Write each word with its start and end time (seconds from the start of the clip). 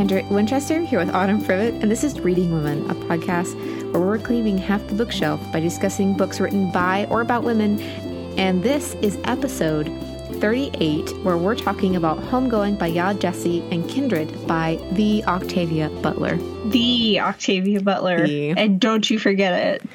Kendra 0.00 0.26
Winchester 0.30 0.80
here 0.80 0.98
with 0.98 1.14
Autumn 1.14 1.44
Privet, 1.44 1.74
and 1.74 1.90
this 1.90 2.02
is 2.02 2.20
Reading 2.20 2.52
Women, 2.52 2.90
a 2.90 2.94
podcast 2.94 3.54
where 3.92 4.00
we're 4.00 4.18
claiming 4.18 4.56
half 4.56 4.86
the 4.86 4.94
bookshelf 4.94 5.38
by 5.52 5.60
discussing 5.60 6.16
books 6.16 6.40
written 6.40 6.72
by 6.72 7.04
or 7.10 7.20
about 7.20 7.44
women. 7.44 7.78
And 8.38 8.62
this 8.62 8.94
is 9.02 9.18
episode 9.24 9.88
38, 10.40 11.10
where 11.18 11.36
we're 11.36 11.54
talking 11.54 11.96
about 11.96 12.18
Homegoing 12.18 12.78
by 12.78 12.90
Yaa 12.90 13.12
Gyasi 13.14 13.70
and 13.70 13.86
Kindred 13.90 14.46
by 14.46 14.78
the 14.92 15.22
Octavia 15.24 15.90
Butler. 16.00 16.38
The 16.70 17.20
Octavia 17.20 17.82
Butler. 17.82 18.26
The. 18.26 18.52
And 18.52 18.80
don't 18.80 19.10
you 19.10 19.18
forget 19.18 19.82
it. 19.82 19.90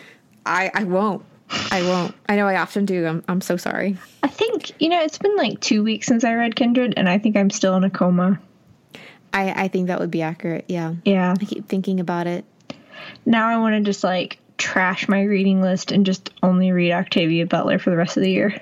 I, 0.46 0.70
I 0.72 0.84
won't. 0.84 1.26
I 1.72 1.82
won't. 1.82 2.14
I 2.30 2.36
know 2.36 2.46
I 2.46 2.58
often 2.58 2.86
do. 2.86 3.08
I'm, 3.08 3.24
I'm 3.28 3.42
so 3.42 3.58
sorry. 3.58 3.98
I 4.22 4.28
think, 4.28 4.80
you 4.80 4.90
know, 4.90 5.02
it's 5.02 5.18
been 5.18 5.36
like 5.36 5.62
two 5.62 5.84
weeks 5.84 6.06
since 6.06 6.24
I 6.24 6.36
read 6.36 6.56
Kindred, 6.56 6.94
and 6.96 7.10
I 7.10 7.18
think 7.18 7.36
I'm 7.36 7.50
still 7.50 7.76
in 7.76 7.84
a 7.84 7.90
coma. 7.90 8.40
I, 9.36 9.66
I 9.66 9.68
think 9.68 9.88
that 9.88 10.00
would 10.00 10.12
be 10.12 10.22
accurate. 10.22 10.66
Yeah. 10.70 10.96
Yeah. 11.04 11.36
I 11.40 11.46
keep 11.46 11.68
thinking 11.68 12.00
about 12.00 12.26
it. 12.26 12.46
Now 13.26 13.50
I 13.50 13.58
want 13.58 13.76
to 13.76 13.82
just 13.82 14.04
like 14.04 14.40
trash 14.58 15.10
my 15.10 15.22
reading 15.24 15.62
list 15.62 15.92
and 15.92 16.06
just 16.06 16.32
only 16.42 16.72
read 16.72 16.94
Octavia 16.94 17.46
Butler 17.46 17.78
for 17.78 17.90
the 17.90 17.98
rest 17.98 18.16
of 18.16 18.24
the 18.24 18.32
year. 18.32 18.62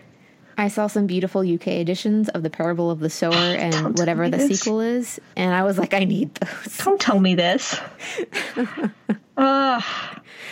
I 0.58 0.68
saw 0.68 0.88
some 0.88 1.08
beautiful 1.08 1.42
UK 1.42 1.68
editions 1.68 2.30
of 2.30 2.44
The 2.44 2.50
Parable 2.50 2.90
of 2.90 3.00
the 3.00 3.10
Sower 3.10 3.34
and 3.36 3.72
Don't 3.72 4.00
whatever 4.00 4.30
the 4.30 4.38
this. 4.38 4.60
sequel 4.60 4.82
is, 4.82 5.20
and 5.36 5.54
I 5.54 5.64
was 5.64 5.78
like, 5.78 5.94
I 5.94 6.04
need 6.06 6.34
those. 6.36 6.78
Don't 6.78 7.00
tell 7.00 7.20
me 7.20 7.36
this. 7.36 7.80
Ugh. 9.38 9.84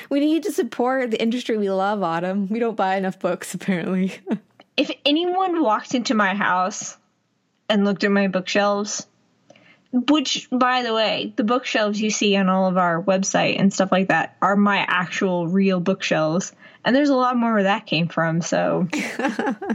We 0.10 0.20
need 0.20 0.44
to 0.44 0.52
support 0.52 1.12
the 1.12 1.22
industry 1.22 1.58
we 1.58 1.70
love, 1.70 2.04
Autumn. 2.04 2.48
We 2.50 2.60
don't 2.60 2.76
buy 2.76 2.96
enough 2.98 3.20
books, 3.20 3.54
apparently. 3.54 4.14
if 4.78 4.92
anyone 5.06 5.62
walked 5.62 5.96
into 5.96 6.14
my 6.14 6.34
house 6.36 6.98
and 7.70 7.86
looked 7.86 8.04
at 8.04 8.12
my 8.12 8.28
bookshelves, 8.28 9.08
which, 9.92 10.48
by 10.52 10.84
the 10.84 10.94
way, 10.94 11.34
the 11.36 11.44
bookshelves 11.44 12.02
you 12.02 12.10
see 12.12 12.36
on 12.36 12.48
all 12.50 12.68
of 12.68 12.78
our 12.78 13.02
website 13.04 13.60
and 13.60 13.74
stuff 13.74 13.92
like 13.92 14.08
that 14.08 14.38
are 14.42 14.56
my 14.56 14.78
actual 14.88 15.48
real 15.48 15.80
bookshelves. 15.80 16.54
And 16.86 16.96
there's 16.96 17.10
a 17.10 17.16
lot 17.16 17.36
more 17.38 17.54
where 17.54 17.64
that 17.64 17.86
came 17.86 18.08
from. 18.08 18.42
So 18.42 18.88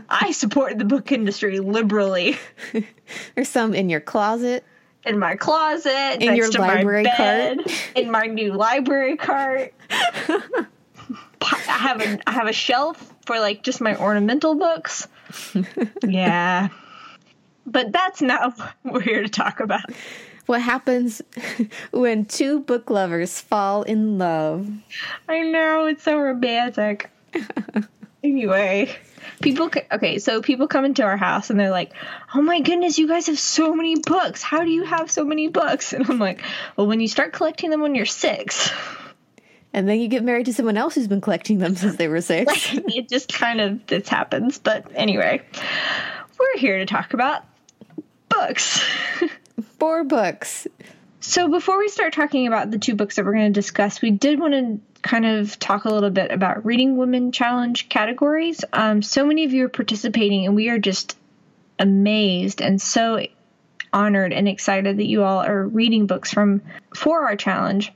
I 0.09 0.33
support 0.33 0.79
the 0.79 0.85
book 0.85 1.13
industry 1.13 1.61
liberally. 1.61 2.37
There's 3.35 3.49
some 3.49 3.75
in 3.75 3.89
your 3.91 4.01
closet. 4.01 4.65
In 5.05 5.19
my 5.21 5.37
closet, 5.37 6.17
In 6.21 6.35
next 6.35 6.37
your 6.39 6.51
to 6.51 6.59
my 6.59 6.75
library 6.77 7.05
bed, 7.05 7.59
cart. 7.65 7.73
in 7.95 8.11
my 8.11 8.27
new 8.27 8.55
library 8.55 9.17
cart. 9.17 9.73
I 10.29 10.67
have 11.67 12.01
a 12.01 12.19
I 12.27 12.33
have 12.33 12.49
a 12.49 12.53
shelf 12.53 13.15
for 13.25 13.39
like 13.39 13.63
just 13.63 13.81
my 13.81 13.97
ornamental 13.97 14.57
books. 14.57 15.07
yeah. 16.03 16.71
But 17.67 17.93
that's 17.93 18.23
not 18.23 18.57
what 18.59 18.75
we're 18.85 19.01
here 19.01 19.23
to 19.23 19.29
talk 19.29 19.61
about. 19.61 19.83
What 20.47 20.63
happens 20.63 21.21
when 21.91 22.25
two 22.25 22.61
book 22.61 22.89
lovers 22.89 23.41
fall 23.41 23.83
in 23.83 24.19
love? 24.19 24.71
I 25.29 25.41
know 25.41 25.87
it's 25.87 26.05
so 26.05 26.19
romantic. 26.19 27.11
anyway, 28.25 28.97
people 29.43 29.71
okay, 29.93 30.21
so 30.21 30.41
people 30.41 30.69
come 30.69 30.85
into 30.85 31.03
our 31.03 31.17
house 31.17 31.51
and 31.51 31.59
they're 31.59 31.71
like, 31.71 31.93
"Oh 32.33 32.43
my 32.43 32.61
goodness, 32.61 32.97
you 32.97 33.09
guys 33.09 33.27
have 33.27 33.41
so 33.41 33.75
many 33.75 33.97
books. 33.97 34.41
How 34.41 34.63
do 34.63 34.71
you 34.71 34.85
have 34.85 35.11
so 35.11 35.25
many 35.25 35.49
books?" 35.49 35.93
And 35.93 36.09
I'm 36.09 36.21
like, 36.21 36.43
"Well, 36.77 36.87
when 36.87 37.01
you 37.01 37.09
start 37.09 37.33
collecting 37.33 37.71
them 37.71 37.81
when 37.81 37.97
you're 37.97 38.07
6." 38.07 38.73
And 39.73 39.87
then 39.87 40.01
you 40.01 40.09
get 40.09 40.25
married 40.25 40.47
to 40.47 40.55
someone 40.55 40.79
else 40.79 40.95
who's 40.95 41.07
been 41.07 41.21
collecting 41.21 41.59
them 41.59 41.77
since 41.77 41.97
they 41.97 42.09
were 42.09 42.23
six. 42.23 42.71
it 42.73 43.11
just 43.11 43.31
kind 43.31 43.61
of 43.61 43.87
this 43.87 44.09
happens, 44.09 44.59
but 44.59 44.87
anyway, 44.95 45.43
we're 46.39 46.59
here 46.59 46.79
to 46.79 46.87
talk 46.87 47.13
about 47.13 47.45
books. 48.29 48.81
Four 49.79 50.05
books. 50.05 50.67
So 51.21 51.49
before 51.49 51.79
we 51.79 51.89
start 51.89 52.13
talking 52.13 52.47
about 52.47 52.71
the 52.71 52.79
two 52.79 52.95
books 52.95 53.17
that 53.17 53.25
we're 53.25 53.33
going 53.33 53.53
to 53.53 53.61
discuss, 53.61 54.01
we 54.01 54.11
did 54.11 54.39
want 54.39 54.53
to 54.55 54.81
kind 55.03 55.27
of 55.27 55.59
talk 55.59 55.85
a 55.85 55.89
little 55.89 56.11
bit 56.11 56.31
about 56.31 56.65
Reading 56.65 56.97
Women 56.97 57.33
Challenge 57.33 57.89
categories. 57.89 58.65
Um, 58.73 59.03
so 59.03 59.27
many 59.27 59.45
of 59.45 59.53
you 59.53 59.65
are 59.65 59.69
participating, 59.69 60.47
and 60.47 60.55
we 60.55 60.69
are 60.69 60.79
just 60.79 61.17
amazed 61.79 62.61
and 62.63 62.81
so 62.81 63.27
honored 63.93 64.33
and 64.33 64.47
excited 64.49 64.99
that 64.99 65.07
you 65.07 65.25
all 65.25 65.45
are 65.45 65.67
reading 65.67 66.07
books 66.07 66.33
from 66.33 66.63
for 66.95 67.27
our 67.27 67.37
challenge. 67.37 67.93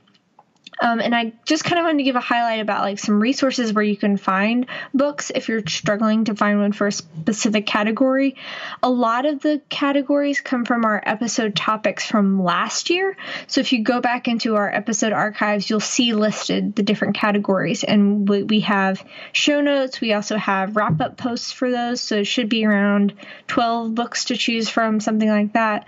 Um, 0.81 0.99
and 0.99 1.15
I 1.15 1.33
just 1.45 1.63
kind 1.63 1.77
of 1.77 1.85
wanted 1.85 1.99
to 1.99 2.03
give 2.03 2.15
a 2.15 2.21
highlight 2.21 2.59
about 2.59 2.81
like 2.81 2.97
some 2.97 3.21
resources 3.21 3.71
where 3.71 3.83
you 3.83 3.95
can 3.95 4.17
find 4.17 4.65
books 4.95 5.31
if 5.33 5.47
you're 5.47 5.65
struggling 5.67 6.25
to 6.25 6.35
find 6.35 6.59
one 6.59 6.71
for 6.71 6.87
a 6.87 6.91
specific 6.91 7.67
category. 7.67 8.35
A 8.81 8.89
lot 8.89 9.27
of 9.27 9.41
the 9.41 9.61
categories 9.69 10.41
come 10.41 10.65
from 10.65 10.83
our 10.83 11.01
episode 11.05 11.55
topics 11.55 12.05
from 12.05 12.43
last 12.43 12.89
year. 12.89 13.15
So 13.45 13.61
if 13.61 13.73
you 13.73 13.83
go 13.83 14.01
back 14.01 14.27
into 14.27 14.55
our 14.55 14.73
episode 14.73 15.13
archives, 15.13 15.69
you'll 15.69 15.79
see 15.79 16.13
listed 16.13 16.75
the 16.75 16.83
different 16.83 17.15
categories. 17.15 17.83
And 17.83 18.27
we, 18.27 18.41
we 18.41 18.59
have 18.61 19.05
show 19.33 19.61
notes. 19.61 20.01
We 20.01 20.13
also 20.13 20.35
have 20.37 20.75
wrap 20.75 20.99
up 20.99 21.15
posts 21.15 21.51
for 21.51 21.69
those. 21.69 22.01
So 22.01 22.17
it 22.17 22.27
should 22.27 22.49
be 22.49 22.65
around 22.65 23.13
12 23.47 23.93
books 23.93 24.25
to 24.25 24.35
choose 24.35 24.67
from, 24.67 24.99
something 24.99 25.29
like 25.29 25.53
that. 25.53 25.85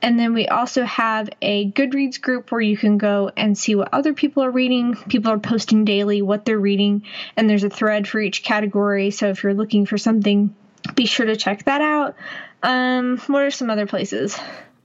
And 0.00 0.18
then 0.18 0.32
we 0.32 0.46
also 0.46 0.84
have 0.84 1.28
a 1.42 1.70
Goodreads 1.72 2.20
group 2.20 2.52
where 2.52 2.60
you 2.60 2.76
can 2.76 2.98
go 2.98 3.32
and 3.36 3.58
see 3.58 3.74
what 3.74 3.88
other 3.92 4.14
people 4.14 4.27
are 4.36 4.50
reading. 4.50 4.94
People 5.08 5.32
are 5.32 5.38
posting 5.38 5.84
daily 5.84 6.22
what 6.22 6.44
they're 6.44 6.58
reading, 6.58 7.04
and 7.36 7.48
there's 7.48 7.64
a 7.64 7.70
thread 7.70 8.06
for 8.06 8.20
each 8.20 8.42
category. 8.42 9.10
So 9.10 9.28
if 9.30 9.42
you're 9.42 9.54
looking 9.54 9.86
for 9.86 9.98
something, 9.98 10.54
be 10.94 11.06
sure 11.06 11.26
to 11.26 11.36
check 11.36 11.64
that 11.64 11.80
out. 11.80 12.16
Um, 12.62 13.18
what 13.26 13.42
are 13.42 13.50
some 13.50 13.70
other 13.70 13.86
places? 13.86 14.38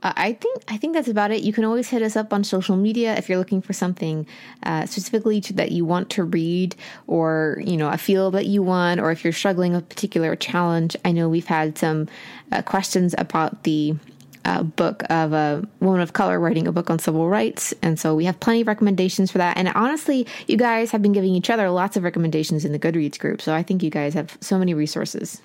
Uh, 0.04 0.12
I 0.18 0.34
think 0.34 0.64
I 0.68 0.78
think 0.78 0.94
that's 0.94 1.08
about 1.08 1.32
it. 1.32 1.44
You 1.44 1.54
can 1.54 1.64
always 1.64 1.90
hit 1.90 2.02
us 2.02 2.18
up 2.18 2.34
on 2.34 2.44
social 2.44 2.76
media 2.76 3.16
if 3.16 3.30
you're 3.30 3.38
looking 3.38 3.62
for 3.62 3.72
something 3.72 4.28
uh, 4.62 4.86
specifically 4.86 5.40
to, 5.42 5.54
that 5.54 5.72
you 5.72 5.86
want 5.86 6.10
to 6.12 6.26
read, 6.26 6.76
or 7.08 7.62
you 7.66 7.78
know 7.78 7.90
a 7.90 7.98
field 7.98 8.34
that 8.34 8.46
you 8.46 8.62
want, 8.62 9.00
or 9.00 9.12
if 9.12 9.24
you're 9.24 9.34
struggling 9.34 9.74
with 9.74 9.84
a 9.84 9.88
particular 9.88 10.36
challenge. 10.36 10.98
I 11.06 11.14
know 11.14 11.30
we've 11.30 11.48
had 11.48 11.78
some 11.78 12.10
uh, 12.52 12.62
questions 12.62 13.16
about 13.18 13.64
the 13.64 13.96
uh, 14.46 14.64
book 14.64 15.04
of 15.10 15.34
a 15.34 15.68
woman 15.80 16.02
of 16.02 16.14
color 16.14 16.40
writing 16.40 16.68
a 16.68 16.72
book 16.72 16.90
on 16.90 17.00
civil 17.00 17.30
rights, 17.30 17.74
and 17.82 18.00
so 18.00 18.16
we 18.16 18.26
have 18.26 18.40
plenty 18.40 18.62
of 18.62 18.68
recommendations 18.68 19.32
for 19.32 19.38
that. 19.38 19.58
And 19.58 19.70
honestly, 19.70 20.28
you 20.48 20.58
guys 20.58 20.92
have 20.92 21.02
been 21.02 21.14
giving 21.14 21.34
each 21.36 21.50
other 21.50 21.70
lots 21.70 21.98
of 21.98 22.04
recommendations 22.04 22.66
in 22.66 22.72
the 22.72 22.80
Goodreads 22.80 23.20
group, 23.20 23.42
so 23.42 23.54
I 23.54 23.64
think 23.64 23.84
you 23.84 23.90
guys 23.90 24.14
have 24.14 24.38
so 24.42 24.58
many 24.58 24.74
resources. 24.74 25.42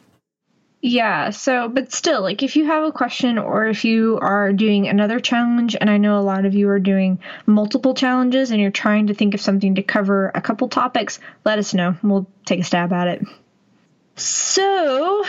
Yeah, 0.81 1.31
so, 1.31 1.69
but 1.69 1.92
still, 1.92 2.22
like, 2.22 2.44
if 2.44 2.54
you 2.54 2.64
have 2.66 2.84
a 2.84 2.92
question 2.92 3.37
or 3.37 3.66
if 3.66 3.84
you 3.84 4.16
are 4.22 4.53
doing 4.53 4.87
another 4.87 5.19
challenge, 5.19 5.76
and 5.81 5.91
I 5.91 5.97
know 5.97 6.19
a 6.19 6.22
lot 6.22 6.44
of 6.44 6.54
you 6.54 6.69
are 6.69 6.78
doing 6.78 7.19
multiple 7.47 7.94
challenges 7.94 8.53
and 8.53 8.60
you're 8.60 8.70
trying 8.70 9.08
to 9.08 9.14
think 9.14 9.34
of 9.34 9.41
something 9.41 9.75
to 9.75 9.82
cover 9.82 10.31
a 10.32 10.41
couple 10.41 10.69
topics, 10.69 11.19
let 11.44 11.58
us 11.58 11.75
know. 11.75 11.97
We'll 12.00 12.31
take 12.44 12.60
a 12.60 12.64
stab 12.64 12.92
at 12.92 13.08
it. 13.08 13.26
So, 14.14 15.25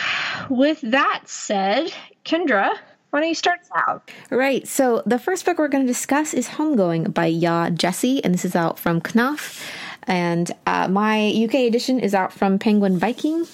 with 0.48 0.80
that 0.82 1.22
said, 1.26 1.92
Kendra, 2.24 2.70
why 3.10 3.20
don't 3.20 3.28
you 3.28 3.34
start 3.34 3.60
us 3.60 3.68
out? 3.74 4.10
Right. 4.30 4.66
So 4.66 5.02
the 5.06 5.18
first 5.18 5.44
book 5.44 5.58
we're 5.58 5.68
going 5.68 5.86
to 5.86 5.92
discuss 5.92 6.32
is 6.32 6.48
Homegoing 6.48 7.12
by 7.12 7.30
Yaa 7.30 7.76
Gyasi, 7.76 8.20
and 8.22 8.34
this 8.34 8.44
is 8.44 8.56
out 8.56 8.78
from 8.78 9.00
Knopf. 9.00 9.60
And 10.04 10.50
uh, 10.66 10.88
my 10.88 11.32
UK 11.44 11.54
edition 11.54 12.00
is 12.00 12.14
out 12.14 12.32
from 12.32 12.58
Penguin 12.58 12.98
Viking. 12.98 13.46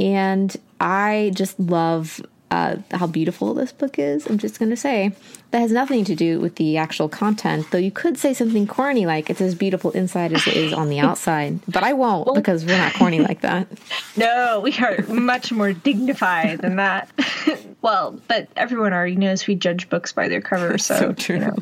And 0.00 0.56
I 0.80 1.32
just 1.34 1.58
love 1.58 2.20
uh, 2.50 2.76
how 2.92 3.06
beautiful 3.06 3.54
this 3.54 3.72
book 3.72 3.98
is. 3.98 4.26
I'm 4.26 4.38
just 4.38 4.58
going 4.58 4.70
to 4.70 4.76
say 4.76 5.12
that 5.50 5.60
has 5.60 5.72
nothing 5.72 6.04
to 6.04 6.14
do 6.14 6.40
with 6.40 6.56
the 6.56 6.76
actual 6.76 7.08
content, 7.08 7.66
though 7.70 7.78
you 7.78 7.90
could 7.90 8.18
say 8.18 8.34
something 8.34 8.66
corny 8.66 9.06
like 9.06 9.30
it's 9.30 9.40
as 9.40 9.54
beautiful 9.54 9.90
inside 9.92 10.32
as 10.32 10.46
it 10.46 10.56
is 10.56 10.72
on 10.72 10.88
the 10.88 10.98
outside. 11.00 11.60
But 11.66 11.82
I 11.82 11.92
won't 11.92 12.34
because 12.34 12.64
we're 12.64 12.78
not 12.78 12.94
corny 12.94 13.20
like 13.20 13.40
that. 13.42 13.68
No, 14.16 14.60
we 14.60 14.76
are 14.78 15.00
much 15.06 15.52
more 15.52 15.72
dignified 15.72 16.60
than 16.60 16.76
that. 16.76 17.08
well, 17.82 18.20
but 18.26 18.48
everyone 18.56 18.92
already 18.92 19.14
knows 19.14 19.46
we 19.46 19.54
judge 19.54 19.88
books 19.88 20.12
by 20.12 20.26
their 20.26 20.40
cover, 20.40 20.76
so, 20.76 20.96
So 20.96 21.12
true. 21.12 21.36
you 21.36 21.40
know. 21.40 21.56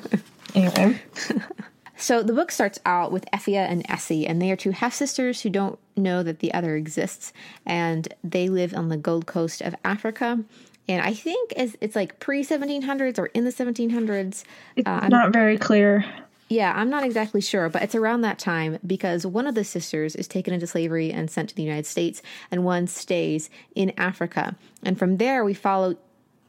Anyway. 0.54 1.00
So 1.96 2.22
the 2.22 2.32
book 2.34 2.50
starts 2.50 2.78
out 2.84 3.10
with 3.10 3.24
Effia 3.32 3.68
and 3.68 3.84
Essie, 3.88 4.26
and 4.26 4.40
they 4.40 4.50
are 4.50 4.56
two 4.56 4.70
half 4.70 4.92
sisters 4.94 5.40
who 5.40 5.50
don't 5.50 5.78
know 5.96 6.22
that 6.22 6.40
the 6.40 6.52
other 6.52 6.76
exists, 6.76 7.32
and 7.64 8.12
they 8.22 8.48
live 8.48 8.74
on 8.74 8.90
the 8.90 8.98
Gold 8.98 9.26
Coast 9.26 9.62
of 9.62 9.74
Africa. 9.84 10.44
And 10.88 11.02
I 11.02 11.14
think 11.14 11.52
it's, 11.56 11.76
it's 11.80 11.96
like 11.96 12.18
pre 12.20 12.44
1700s 12.44 13.18
or 13.18 13.26
in 13.26 13.44
the 13.44 13.50
1700s. 13.52 14.44
It's 14.76 14.86
Uh, 14.86 14.90
I'm- 15.02 15.10
not 15.10 15.32
very 15.32 15.58
clear. 15.58 16.04
Yeah, 16.48 16.72
I'm 16.76 16.88
not 16.90 17.02
exactly 17.02 17.40
sure, 17.40 17.68
but 17.68 17.82
it's 17.82 17.96
around 17.96 18.20
that 18.20 18.38
time 18.38 18.78
because 18.86 19.26
one 19.26 19.48
of 19.48 19.56
the 19.56 19.64
sisters 19.64 20.14
is 20.14 20.28
taken 20.28 20.54
into 20.54 20.64
slavery 20.68 21.10
and 21.10 21.28
sent 21.28 21.48
to 21.48 21.56
the 21.56 21.62
United 21.64 21.86
States, 21.86 22.22
and 22.52 22.64
one 22.64 22.86
stays 22.86 23.50
in 23.74 23.92
Africa. 23.98 24.54
And 24.84 24.96
from 24.96 25.16
there, 25.16 25.44
we 25.44 25.54
follow 25.54 25.96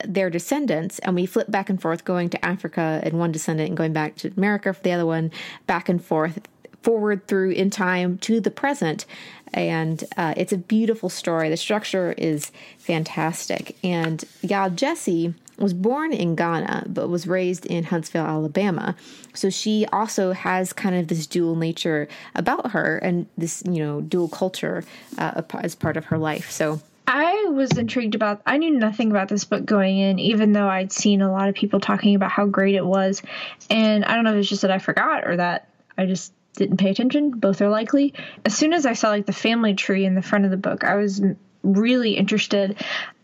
their 0.06 0.30
descendants 0.30 1.00
and 1.00 1.16
we 1.16 1.26
flip 1.26 1.50
back 1.50 1.72
and 1.72 1.82
forth 1.82 2.06
going 2.06 2.30
to 2.30 2.46
Africa 2.46 3.00
and 3.02 3.18
one 3.18 3.32
descendant 3.32 3.70
and 3.70 3.76
going 3.76 3.94
back 3.94 4.16
to 4.18 4.32
America 4.38 4.72
for 4.72 4.84
the 4.84 4.92
other 4.92 5.08
one, 5.08 5.32
back 5.66 5.90
and 5.90 6.04
forth, 6.06 6.48
forward 6.88 7.28
through 7.28 7.52
in 7.52 7.70
time 7.70 8.18
to 8.18 8.40
the 8.40 8.50
present. 8.50 9.06
And 9.54 10.02
uh, 10.16 10.34
it's 10.38 10.54
a 10.54 10.58
beautiful 10.58 11.10
story. 11.10 11.50
The 11.50 11.58
structure 11.58 12.14
is 12.18 12.54
fantastic. 12.78 13.76
And 13.84 14.24
Yaa 14.42 14.74
Gyasi 14.74 15.34
was 15.58 15.74
born 15.74 16.14
in 16.14 16.36
Ghana 16.36 16.86
but 16.88 17.10
was 17.10 17.28
raised 17.28 17.66
in 17.66 17.84
Huntsville, 17.84 18.26
Alabama. 18.26 18.96
So 19.34 19.50
she 19.50 19.86
also 19.92 20.32
has 20.32 20.72
kind 20.72 20.96
of 20.96 21.10
this 21.10 21.28
dual 21.28 21.58
nature 21.58 22.08
about 22.36 22.72
her 22.72 23.00
and 23.00 23.28
this, 23.38 23.64
you 23.66 23.84
know, 23.84 24.00
dual 24.00 24.30
culture 24.30 24.86
uh, 25.18 25.42
as 25.56 25.76
part 25.76 25.98
of 25.98 26.06
her 26.06 26.18
life. 26.18 26.50
So 26.50 26.80
I 27.06 27.48
was 27.50 27.78
intrigued 27.78 28.16
about 28.16 28.42
I 28.46 28.58
knew 28.60 28.72
nothing 28.72 29.12
about 29.12 29.28
this 29.28 29.44
book 29.44 29.66
going 29.66 29.98
in 29.98 30.20
even 30.20 30.54
though 30.54 30.70
I'd 30.70 30.94
seen 30.94 31.22
a 31.22 31.30
lot 31.30 31.50
of 31.50 31.56
people 31.56 31.82
talking 31.82 32.16
about 32.16 32.32
how 32.32 32.46
great 32.46 32.76
it 32.76 32.86
was 32.86 33.22
and 33.70 34.06
I 34.06 34.16
don't 34.16 34.24
know 34.24 34.32
if 34.32 34.40
it's 34.40 34.50
just 34.50 34.62
that 34.62 34.72
I 34.72 34.80
forgot 34.80 35.28
or 35.28 35.36
that 35.36 35.68
I 35.98 36.06
just 36.06 36.32
didn't 36.58 36.78
pay 36.78 36.90
attention 36.90 37.32
both 37.32 37.62
are 37.62 37.70
likely 37.70 38.14
as 38.46 38.56
soon 38.56 38.74
as 38.74 38.86
I 38.86 38.94
saw 38.94 39.10
like 39.10 39.26
the 39.26 39.34
family 39.34 39.74
tree 39.74 40.06
in 40.06 40.16
the 40.16 40.22
front 40.22 40.46
of 40.46 40.52
the 40.52 40.58
book 40.58 40.84
I 40.84 40.96
was 40.96 41.22
really 41.64 42.14
interested 42.14 42.78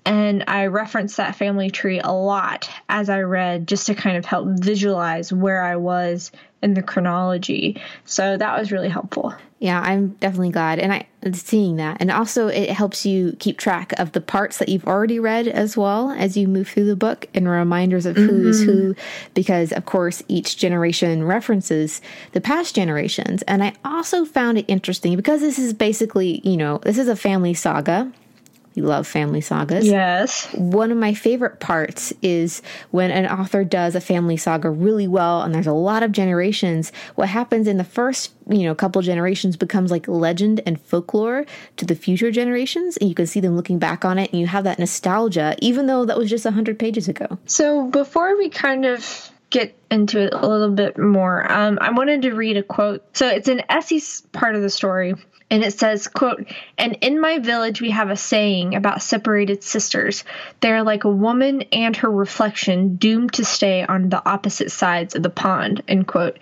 and 0.05 0.43
I 0.47 0.65
referenced 0.65 1.17
that 1.17 1.35
family 1.35 1.69
tree 1.69 1.99
a 1.99 2.11
lot 2.11 2.69
as 2.89 3.09
I 3.09 3.21
read 3.21 3.67
just 3.67 3.87
to 3.87 3.95
kind 3.95 4.17
of 4.17 4.25
help 4.25 4.47
visualize 4.59 5.31
where 5.31 5.63
I 5.63 5.77
was 5.77 6.31
in 6.61 6.73
the 6.73 6.81
chronology. 6.81 7.81
So 8.05 8.37
that 8.37 8.59
was 8.59 8.71
really 8.71 8.89
helpful. 8.89 9.33
Yeah, 9.59 9.79
I'm 9.79 10.09
definitely 10.09 10.51
glad. 10.51 10.79
And 10.79 10.91
I 10.91 11.07
seeing 11.31 11.77
that. 11.77 11.97
And 11.99 12.11
also 12.11 12.47
it 12.47 12.69
helps 12.69 13.05
you 13.05 13.35
keep 13.39 13.57
track 13.57 13.93
of 13.99 14.11
the 14.11 14.21
parts 14.21 14.57
that 14.57 14.69
you've 14.69 14.87
already 14.87 15.19
read 15.19 15.47
as 15.47 15.77
well 15.77 16.11
as 16.11 16.35
you 16.35 16.47
move 16.47 16.67
through 16.67 16.85
the 16.85 16.95
book 16.95 17.27
and 17.33 17.47
reminders 17.47 18.05
of 18.05 18.15
who's 18.15 18.61
mm-hmm. 18.61 18.71
who 18.71 18.95
because 19.33 19.71
of 19.71 19.85
course 19.85 20.23
each 20.27 20.57
generation 20.57 21.23
references 21.23 22.01
the 22.33 22.41
past 22.41 22.75
generations. 22.75 23.41
And 23.43 23.63
I 23.63 23.73
also 23.85 24.25
found 24.25 24.57
it 24.57 24.65
interesting 24.67 25.15
because 25.15 25.41
this 25.41 25.59
is 25.59 25.73
basically, 25.73 26.41
you 26.43 26.57
know, 26.57 26.79
this 26.79 26.97
is 26.97 27.07
a 27.07 27.15
family 27.15 27.53
saga 27.53 28.11
you 28.75 28.83
love 28.83 29.07
family 29.07 29.41
sagas. 29.41 29.85
Yes. 29.85 30.51
One 30.53 30.91
of 30.91 30.97
my 30.97 31.13
favorite 31.13 31.59
parts 31.59 32.13
is 32.21 32.61
when 32.91 33.11
an 33.11 33.27
author 33.27 33.63
does 33.63 33.95
a 33.95 34.01
family 34.01 34.37
saga 34.37 34.69
really 34.69 35.07
well 35.07 35.41
and 35.41 35.53
there's 35.53 35.67
a 35.67 35.73
lot 35.73 36.03
of 36.03 36.11
generations. 36.11 36.91
What 37.15 37.29
happens 37.29 37.67
in 37.67 37.77
the 37.77 37.83
first, 37.83 38.31
you 38.49 38.63
know, 38.63 38.75
couple 38.75 39.01
generations 39.01 39.55
becomes 39.55 39.91
like 39.91 40.07
legend 40.07 40.61
and 40.65 40.79
folklore 40.81 41.45
to 41.77 41.85
the 41.85 41.95
future 41.95 42.31
generations 42.31 42.97
and 42.97 43.07
you 43.07 43.15
can 43.15 43.27
see 43.27 43.39
them 43.39 43.55
looking 43.55 43.79
back 43.79 44.03
on 44.03 44.17
it 44.17 44.31
and 44.31 44.41
you 44.41 44.47
have 44.47 44.63
that 44.63 44.79
nostalgia 44.79 45.55
even 45.59 45.85
though 45.85 46.05
that 46.05 46.17
was 46.17 46.29
just 46.29 46.45
100 46.45 46.77
pages 46.79 47.07
ago. 47.07 47.37
So, 47.45 47.87
before 47.87 48.37
we 48.37 48.49
kind 48.49 48.85
of 48.85 49.31
get 49.49 49.75
into 49.91 50.19
it 50.19 50.33
a 50.33 50.47
little 50.47 50.71
bit 50.71 50.97
more, 50.97 51.49
um, 51.51 51.77
I 51.79 51.91
wanted 51.91 52.23
to 52.23 52.31
read 52.33 52.57
a 52.57 52.63
quote. 52.63 53.05
So, 53.15 53.27
it's 53.27 53.47
an 53.47 53.61
essay 53.69 54.01
part 54.31 54.55
of 54.55 54.61
the 54.61 54.69
story 54.69 55.15
and 55.53 55.63
it 55.63 55.77
says 55.77 56.07
quote 56.07 56.47
and 56.79 56.97
in 57.01 57.21
my 57.21 57.37
village 57.37 57.79
we 57.79 57.91
have 57.91 58.09
a 58.09 58.17
saying 58.17 58.73
about 58.73 59.03
separated 59.03 59.63
sisters. 59.63 60.23
They're 60.61 60.81
like 60.81 61.03
a 61.03 61.11
woman 61.11 61.61
and 61.71 61.95
her 61.97 62.09
reflection 62.09 62.95
doomed 62.95 63.33
to 63.33 63.45
stay 63.45 63.85
on 63.85 64.09
the 64.09 64.27
opposite 64.27 64.71
sides 64.71 65.15
of 65.15 65.21
the 65.21 65.29
pond 65.29 65.83
end 65.87 66.07
quote. 66.07 66.39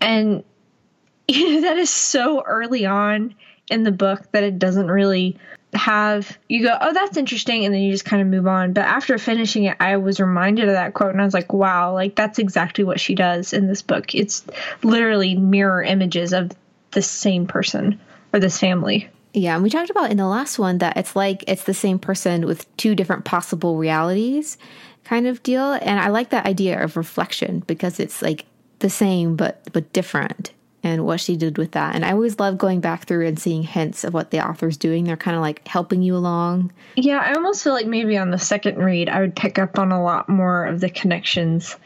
And 0.00 0.44
you 1.28 1.54
know, 1.56 1.60
that 1.62 1.76
is 1.76 1.90
so 1.90 2.44
early 2.44 2.86
on 2.86 3.34
in 3.68 3.82
the 3.82 3.90
book 3.90 4.30
that 4.30 4.44
it 4.44 4.60
doesn't 4.60 4.88
really 4.88 5.38
have 5.74 6.38
you 6.48 6.62
go 6.62 6.76
oh 6.80 6.92
that's 6.92 7.16
interesting 7.16 7.64
and 7.64 7.74
then 7.74 7.80
you 7.80 7.90
just 7.90 8.04
kind 8.04 8.22
of 8.22 8.28
move 8.28 8.46
on. 8.46 8.74
But 8.74 8.84
after 8.84 9.18
finishing 9.18 9.64
it 9.64 9.76
i 9.80 9.96
was 9.96 10.20
reminded 10.20 10.68
of 10.68 10.74
that 10.74 10.94
quote 10.94 11.10
and 11.10 11.20
i 11.20 11.24
was 11.24 11.34
like 11.34 11.52
wow 11.52 11.94
like 11.94 12.14
that's 12.14 12.38
exactly 12.38 12.84
what 12.84 13.00
she 13.00 13.16
does 13.16 13.52
in 13.52 13.66
this 13.66 13.82
book. 13.82 14.14
It's 14.14 14.44
literally 14.84 15.34
mirror 15.34 15.82
images 15.82 16.32
of 16.32 16.52
the 16.92 17.02
same 17.02 17.48
person 17.48 17.98
or 18.32 18.40
this 18.40 18.58
family. 18.58 19.08
Yeah, 19.34 19.54
and 19.54 19.62
we 19.62 19.70
talked 19.70 19.90
about 19.90 20.10
in 20.10 20.18
the 20.18 20.26
last 20.26 20.58
one 20.58 20.78
that 20.78 20.96
it's 20.96 21.16
like 21.16 21.44
it's 21.48 21.64
the 21.64 21.74
same 21.74 21.98
person 21.98 22.46
with 22.46 22.74
two 22.76 22.94
different 22.94 23.24
possible 23.24 23.76
realities 23.76 24.58
kind 25.04 25.26
of 25.26 25.42
deal. 25.42 25.72
And 25.72 25.98
I 25.98 26.08
like 26.08 26.30
that 26.30 26.46
idea 26.46 26.82
of 26.82 26.96
reflection 26.96 27.60
because 27.66 27.98
it's 27.98 28.22
like 28.22 28.44
the 28.80 28.90
same 28.90 29.36
but 29.36 29.66
but 29.72 29.92
different 29.92 30.52
and 30.84 31.06
what 31.06 31.20
she 31.20 31.36
did 31.36 31.58
with 31.58 31.72
that. 31.72 31.94
And 31.94 32.04
I 32.04 32.12
always 32.12 32.40
love 32.40 32.58
going 32.58 32.80
back 32.80 33.06
through 33.06 33.26
and 33.26 33.38
seeing 33.38 33.62
hints 33.62 34.04
of 34.04 34.12
what 34.12 34.32
the 34.32 34.46
author's 34.46 34.76
doing. 34.76 35.04
They're 35.04 35.16
kind 35.16 35.36
of 35.36 35.40
like 35.40 35.66
helping 35.66 36.02
you 36.02 36.16
along. 36.16 36.72
Yeah, 36.96 37.18
I 37.18 37.34
almost 37.34 37.62
feel 37.62 37.72
like 37.72 37.86
maybe 37.86 38.18
on 38.18 38.30
the 38.30 38.38
second 38.38 38.78
read 38.78 39.08
I 39.08 39.20
would 39.20 39.36
pick 39.36 39.58
up 39.58 39.78
on 39.78 39.92
a 39.92 40.02
lot 40.02 40.28
more 40.28 40.66
of 40.66 40.80
the 40.80 40.90
connections 40.90 41.76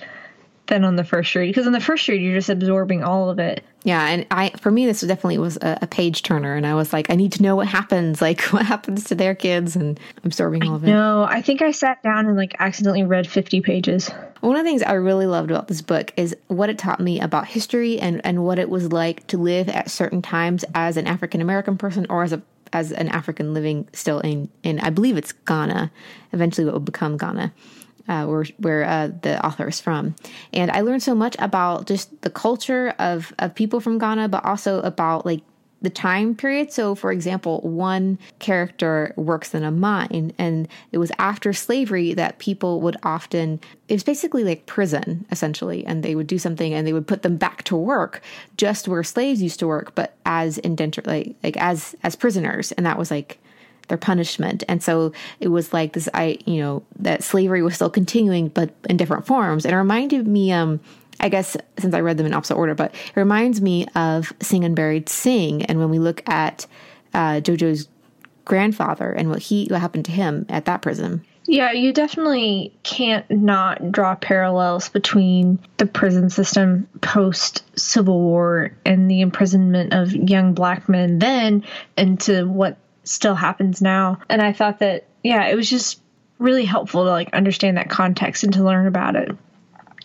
than 0.66 0.84
on 0.84 0.96
the 0.96 1.04
first 1.04 1.34
read 1.34 1.46
because 1.46 1.66
on 1.66 1.72
the 1.72 1.80
first 1.80 2.06
read 2.08 2.20
you're 2.20 2.34
just 2.34 2.48
absorbing 2.48 3.02
all 3.02 3.30
of 3.30 3.38
it. 3.38 3.62
Yeah 3.84 4.04
and 4.08 4.26
i 4.30 4.50
for 4.58 4.70
me 4.70 4.84
this 4.84 5.00
definitely 5.00 5.38
was 5.38 5.56
a, 5.58 5.78
a, 5.82 5.86
page 5.86 6.22
turner 6.22 6.56
and 6.56 6.66
i 6.66 6.74
was 6.74 6.92
like 6.92 7.08
i 7.08 7.14
need 7.14 7.30
to 7.32 7.42
know 7.42 7.54
what 7.54 7.68
happens 7.68 8.20
like 8.28 8.42
what 8.46 8.66
happens 8.66 9.04
to 9.04 9.14
their 9.14 9.34
kids 9.34 9.76
and 9.76 10.00
absorbing 10.24 10.66
all 10.66 10.74
of 10.74 10.84
it. 10.84 10.88
no 10.88 11.24
i 11.24 11.40
think 11.40 11.62
i 11.62 11.70
sat 11.70 12.02
down 12.02 12.26
and 12.26 12.36
like 12.36 12.56
accidentally 12.58 13.04
read 13.04 13.26
50 13.26 13.60
pages. 13.60 14.10
One 14.40 14.56
of 14.56 14.64
the 14.64 14.68
things 14.68 14.82
i 14.82 14.92
really 14.92 15.26
loved 15.26 15.50
about 15.50 15.68
this 15.68 15.82
book 15.82 16.12
is 16.16 16.36
what 16.48 16.68
it 16.68 16.78
taught 16.78 17.00
me 17.00 17.20
about 17.20 17.46
history 17.46 17.98
and 18.00 18.20
and 18.24 18.44
what 18.44 18.58
it 18.58 18.68
was 18.68 18.92
like 18.92 19.26
to 19.28 19.38
live 19.38 19.68
at 19.68 19.90
certain 19.90 20.20
times 20.20 20.64
as 20.74 20.96
an 20.96 21.06
african 21.06 21.40
american 21.40 21.78
person 21.78 22.06
or 22.10 22.22
as 22.22 22.32
a 22.32 22.42
as 22.72 22.92
an 22.92 23.08
african 23.08 23.54
living 23.54 23.88
still 23.92 24.20
in 24.20 24.48
in 24.62 24.80
i 24.80 24.90
believe 24.90 25.16
it's 25.16 25.32
ghana 25.32 25.90
eventually 26.32 26.64
what 26.64 26.74
would 26.74 26.84
become 26.84 27.16
ghana 27.16 27.52
uh, 28.08 28.26
where 28.26 28.44
where 28.58 28.84
uh, 28.84 29.10
the 29.22 29.44
author 29.44 29.68
is 29.68 29.80
from, 29.80 30.14
and 30.52 30.70
I 30.70 30.80
learned 30.80 31.02
so 31.02 31.14
much 31.14 31.36
about 31.38 31.86
just 31.86 32.22
the 32.22 32.30
culture 32.30 32.94
of 32.98 33.32
of 33.38 33.54
people 33.54 33.80
from 33.80 33.98
Ghana, 33.98 34.28
but 34.28 34.44
also 34.44 34.80
about 34.80 35.26
like 35.26 35.42
the 35.82 35.90
time 35.90 36.34
period. 36.34 36.72
So, 36.72 36.94
for 36.94 37.12
example, 37.12 37.60
one 37.60 38.18
character 38.38 39.12
works 39.16 39.54
in 39.54 39.62
a 39.62 39.70
mine, 39.70 40.32
and 40.38 40.68
it 40.90 40.98
was 40.98 41.12
after 41.18 41.52
slavery 41.52 42.14
that 42.14 42.38
people 42.38 42.80
would 42.80 42.96
often, 43.02 43.60
it 43.88 43.92
was 43.92 44.02
basically 44.02 44.42
like 44.42 44.66
prison, 44.66 45.26
essentially, 45.30 45.84
and 45.84 46.02
they 46.02 46.14
would 46.14 46.26
do 46.26 46.38
something 46.38 46.72
and 46.72 46.86
they 46.86 46.92
would 46.92 47.06
put 47.06 47.22
them 47.22 47.36
back 47.36 47.62
to 47.64 47.76
work 47.76 48.22
just 48.56 48.88
where 48.88 49.04
slaves 49.04 49.42
used 49.42 49.60
to 49.60 49.66
work, 49.66 49.94
but 49.94 50.16
as 50.24 50.58
indentured, 50.58 51.06
like, 51.06 51.36
like 51.44 51.56
as, 51.58 51.94
as 52.02 52.16
prisoners. 52.16 52.72
And 52.72 52.86
that 52.86 52.98
was 52.98 53.10
like, 53.10 53.38
their 53.88 53.98
punishment. 53.98 54.64
And 54.68 54.82
so 54.82 55.12
it 55.40 55.48
was 55.48 55.72
like 55.72 55.92
this, 55.92 56.08
I, 56.14 56.38
you 56.44 56.60
know, 56.60 56.82
that 56.98 57.22
slavery 57.22 57.62
was 57.62 57.74
still 57.74 57.90
continuing, 57.90 58.48
but 58.48 58.74
in 58.88 58.96
different 58.96 59.26
forms. 59.26 59.64
And 59.64 59.74
it 59.74 59.76
reminded 59.76 60.26
me, 60.26 60.52
um, 60.52 60.80
I 61.20 61.28
guess 61.28 61.56
since 61.78 61.94
I 61.94 62.00
read 62.00 62.18
them 62.18 62.26
in 62.26 62.34
opposite 62.34 62.56
order, 62.56 62.74
but 62.74 62.94
it 62.94 63.16
reminds 63.16 63.60
me 63.60 63.86
of 63.94 64.32
Sing 64.40 64.64
Unburied 64.64 65.08
Sing. 65.08 65.64
And 65.64 65.78
when 65.78 65.90
we 65.90 65.98
look 65.98 66.28
at 66.28 66.66
uh, 67.14 67.40
Jojo's 67.40 67.88
grandfather 68.44 69.10
and 69.10 69.28
what 69.28 69.40
he, 69.40 69.66
what 69.68 69.80
happened 69.80 70.04
to 70.06 70.12
him 70.12 70.46
at 70.48 70.66
that 70.66 70.82
prison. 70.82 71.24
Yeah, 71.48 71.72
you 71.72 71.92
definitely 71.92 72.72
can't 72.82 73.28
not 73.30 73.92
draw 73.92 74.16
parallels 74.16 74.88
between 74.88 75.60
the 75.76 75.86
prison 75.86 76.28
system 76.28 76.88
post 77.02 77.62
Civil 77.78 78.20
War 78.20 78.72
and 78.84 79.10
the 79.10 79.20
imprisonment 79.20 79.92
of 79.92 80.12
young 80.12 80.54
black 80.54 80.88
men 80.88 81.18
then 81.18 81.64
into 81.96 82.48
what 82.48 82.78
still 83.08 83.34
happens 83.34 83.80
now. 83.80 84.18
And 84.28 84.42
I 84.42 84.52
thought 84.52 84.80
that, 84.80 85.06
yeah, 85.22 85.46
it 85.46 85.54
was 85.54 85.68
just 85.68 86.00
really 86.38 86.64
helpful 86.64 87.04
to 87.04 87.10
like 87.10 87.32
understand 87.32 87.76
that 87.76 87.88
context 87.88 88.44
and 88.44 88.52
to 88.54 88.62
learn 88.62 88.86
about 88.86 89.16
it. 89.16 89.30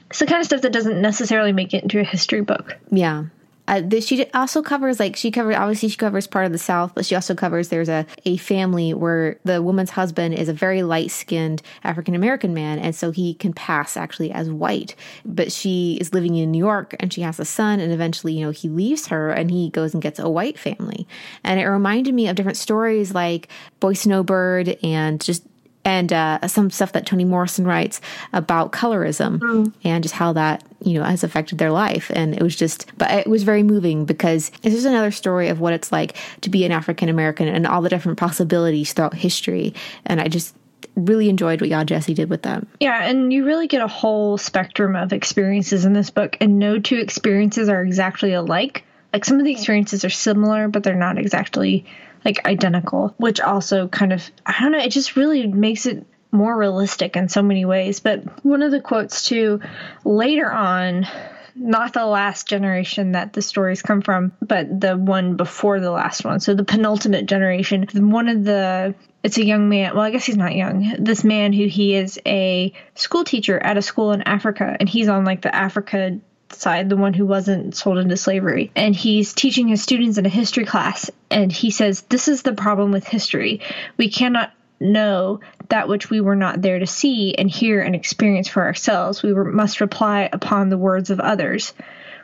It's 0.10 0.20
the 0.20 0.26
kind 0.26 0.40
of 0.40 0.46
stuff 0.46 0.62
that 0.62 0.74
doesn't 0.74 1.02
necessarily 1.02 1.54
make 1.54 1.74
it 1.74 1.84
into 1.84 2.00
a 2.00 2.04
history 2.04 2.42
book. 2.42 2.78
Yeah. 2.90 3.26
Uh, 3.72 3.82
she 4.02 4.30
also 4.34 4.62
covers 4.62 5.00
like 5.00 5.16
she 5.16 5.32
covers 5.32 5.56
obviously 5.56 5.88
she 5.88 5.96
covers 5.96 6.28
part 6.28 6.46
of 6.46 6.52
the 6.52 6.58
South, 6.58 6.94
but 6.94 7.06
she 7.06 7.16
also 7.16 7.34
covers 7.34 7.70
there's 7.70 7.88
a 7.88 8.06
a 8.26 8.36
family 8.38 8.94
where 8.94 9.40
the 9.46 9.62
woman's 9.62 9.92
husband 9.92 10.34
is 10.34 10.50
a 10.50 10.54
very 10.54 10.84
light 10.84 11.10
skinned 11.10 11.62
African 11.86 12.14
American 12.14 12.54
man, 12.54 12.80
and 12.80 12.94
so 12.94 13.12
he 13.12 13.34
can 13.34 13.54
pass 13.54 13.96
actually 13.96 14.30
as 14.30 14.50
white. 14.50 14.94
But 15.24 15.54
she 15.54 15.98
is 16.02 16.14
living 16.14 16.36
in 16.36 16.52
New 16.52 16.60
York 16.60 16.96
and 17.00 17.14
she 17.14 17.22
has 17.22 17.40
a 17.40 17.46
son, 17.46 17.80
and 17.80 17.94
eventually 17.94 18.34
you 18.34 18.46
know 18.46 18.52
he 18.52 18.68
leaves 18.68 19.08
her 19.08 19.32
and 19.32 19.50
he 19.50 19.70
goes 19.70 19.94
and 19.94 20.04
gets 20.04 20.20
a 20.20 20.30
white 20.30 20.60
family, 20.60 21.08
and 21.46 21.58
it 21.58 21.66
reminded 21.66 22.14
me 22.14 22.28
of 22.28 22.36
different 22.36 22.58
stories 22.58 23.14
like 23.14 23.48
Boy 23.80 23.94
Snow 23.94 24.22
Bird 24.22 24.78
and 24.84 25.22
just 25.22 25.44
and 25.84 26.14
uh, 26.14 26.48
some 26.48 26.70
stuff 26.70 26.92
that 26.94 27.06
Toni 27.06 27.26
Morrison 27.26 27.66
writes 27.66 28.02
about 28.34 28.72
colorism 28.72 29.40
mm. 29.40 29.74
and 29.84 30.04
just 30.04 30.16
how 30.16 30.34
that 30.34 30.64
you 30.84 30.94
know 30.94 31.04
has 31.04 31.24
affected 31.24 31.58
their 31.58 31.72
life. 31.72 32.12
And 32.14 32.36
it 32.36 32.42
was 32.42 32.56
just, 32.56 32.92
but 32.98 33.12
it 33.12 33.28
was 33.28 33.44
very 33.44 33.64
moving 33.64 34.06
because 34.06 34.50
this 34.62 34.74
is 34.74 34.86
another 34.86 35.12
story 35.12 35.50
of 35.50 35.60
what 35.60 35.74
it's 35.74 35.92
like 35.92 36.16
to 36.42 36.50
be 36.50 36.66
an 36.66 36.72
African 36.72 37.10
American 37.10 37.48
and 37.48 37.66
all 37.66 37.82
the 37.82 37.90
different 37.90 38.18
possibilities 38.18 38.94
throughout 38.94 39.14
history. 39.14 39.74
And 40.06 40.22
I 40.22 40.28
just 40.28 40.56
really 40.96 41.30
enjoyed 41.30 41.62
what 41.62 41.70
Yaa 41.70 41.86
Gyasi 41.86 42.14
did 42.14 42.30
with 42.30 42.42
them. 42.42 42.68
Yeah, 42.80 43.04
and 43.04 43.32
you 43.32 43.46
really 43.46 43.68
get 43.68 43.82
a 43.82 43.88
whole 43.88 44.38
spectrum 44.38 44.96
of 44.96 45.14
experiences 45.14 45.86
in 45.86 45.94
this 45.94 46.10
book, 46.10 46.38
and 46.42 46.60
no 46.60 46.80
two 46.80 46.98
experiences 46.98 47.70
are 47.70 47.82
exactly 47.82 48.34
alike. 48.34 48.84
Like 49.14 49.26
some 49.26 49.40
of 49.40 49.46
the 49.46 49.52
experiences 49.52 50.06
are 50.06 50.10
similar, 50.10 50.68
but 50.68 50.84
they're 50.84 50.96
not 50.96 51.18
exactly 51.18 51.86
like 52.24 52.46
identical, 52.46 53.14
which 53.18 53.40
also 53.40 53.88
kind 53.88 54.14
of, 54.14 54.30
I 54.46 54.56
don't 54.60 54.72
know, 54.72 54.80
it 54.80 54.92
just 54.92 55.16
really 55.16 55.48
makes 55.48 55.86
it 55.86 56.06
more 56.32 56.56
realistic 56.56 57.16
in 57.16 57.30
so 57.30 57.42
many 57.42 57.66
ways. 57.66 58.00
But 58.00 58.46
one 58.46 58.62
of 58.62 58.72
the 58.72 58.82
quotes 58.82 59.26
too 59.26 59.60
later 60.06 60.52
on 60.52 61.08
not 61.56 61.94
the 61.94 62.06
last 62.06 62.48
generation 62.48 63.12
that 63.12 63.34
the 63.34 63.42
stories 63.42 63.82
come 63.82 64.02
from, 64.02 64.32
but 64.42 64.80
the 64.80 64.96
one 64.96 65.36
before 65.36 65.80
the 65.80 65.92
last 65.92 66.24
one. 66.24 66.40
So 66.40 66.54
the 66.54 66.64
penultimate 66.64 67.26
generation. 67.26 67.88
One 67.94 68.30
of 68.30 68.44
the 68.44 68.96
it's 69.24 69.38
a 69.38 69.46
young 69.46 69.70
man. 69.70 69.94
Well, 69.94 70.04
I 70.04 70.10
guess 70.12 70.26
he's 70.26 70.38
not 70.38 70.56
young. 70.56 70.96
This 71.00 71.24
man 71.24 71.54
who 71.54 71.68
he 71.68 71.96
is 71.96 72.20
a 72.26 72.74
school 72.96 73.24
teacher 73.24 73.60
at 73.60 73.78
a 73.78 73.82
school 73.82 74.14
in 74.14 74.24
Africa, 74.24 74.76
and 74.80 74.90
he's 74.90 75.10
on 75.10 75.26
like 75.26 75.42
the 75.42 75.54
Africa 75.54 76.20
side, 76.56 76.90
the 76.90 76.98
one 76.98 77.14
who 77.14 77.26
wasn't 77.26 77.76
sold 77.76 77.98
into 77.98 78.18
slavery. 78.18 78.72
And 78.76 78.96
he's 78.96 79.34
teaching 79.34 79.68
his 79.68 79.82
students 79.82 80.18
in 80.18 80.26
a 80.26 80.30
history 80.30 80.66
class, 80.66 81.10
and 81.30 81.52
he 81.52 81.72
says, 81.72 82.02
This 82.04 82.28
is 82.28 82.42
the 82.42 82.54
problem 82.54 82.92
with 82.92 83.06
history. 83.06 83.62
We 83.98 84.10
cannot 84.10 84.52
know 84.80 85.40
that 85.70 85.88
which 85.88 86.10
we 86.10 86.22
were 86.22 86.36
not 86.36 86.62
there 86.62 86.80
to 86.80 86.88
see 86.88 87.36
and 87.36 87.50
hear 87.50 87.82
and 87.82 87.96
experience 87.96 88.48
for 88.48 88.64
ourselves. 88.64 89.24
We 89.24 89.34
must 89.34 89.80
rely 89.80 90.30
upon 90.34 90.70
the 90.70 90.78
words 90.78 91.10
of 91.10 91.20
others. 91.20 91.74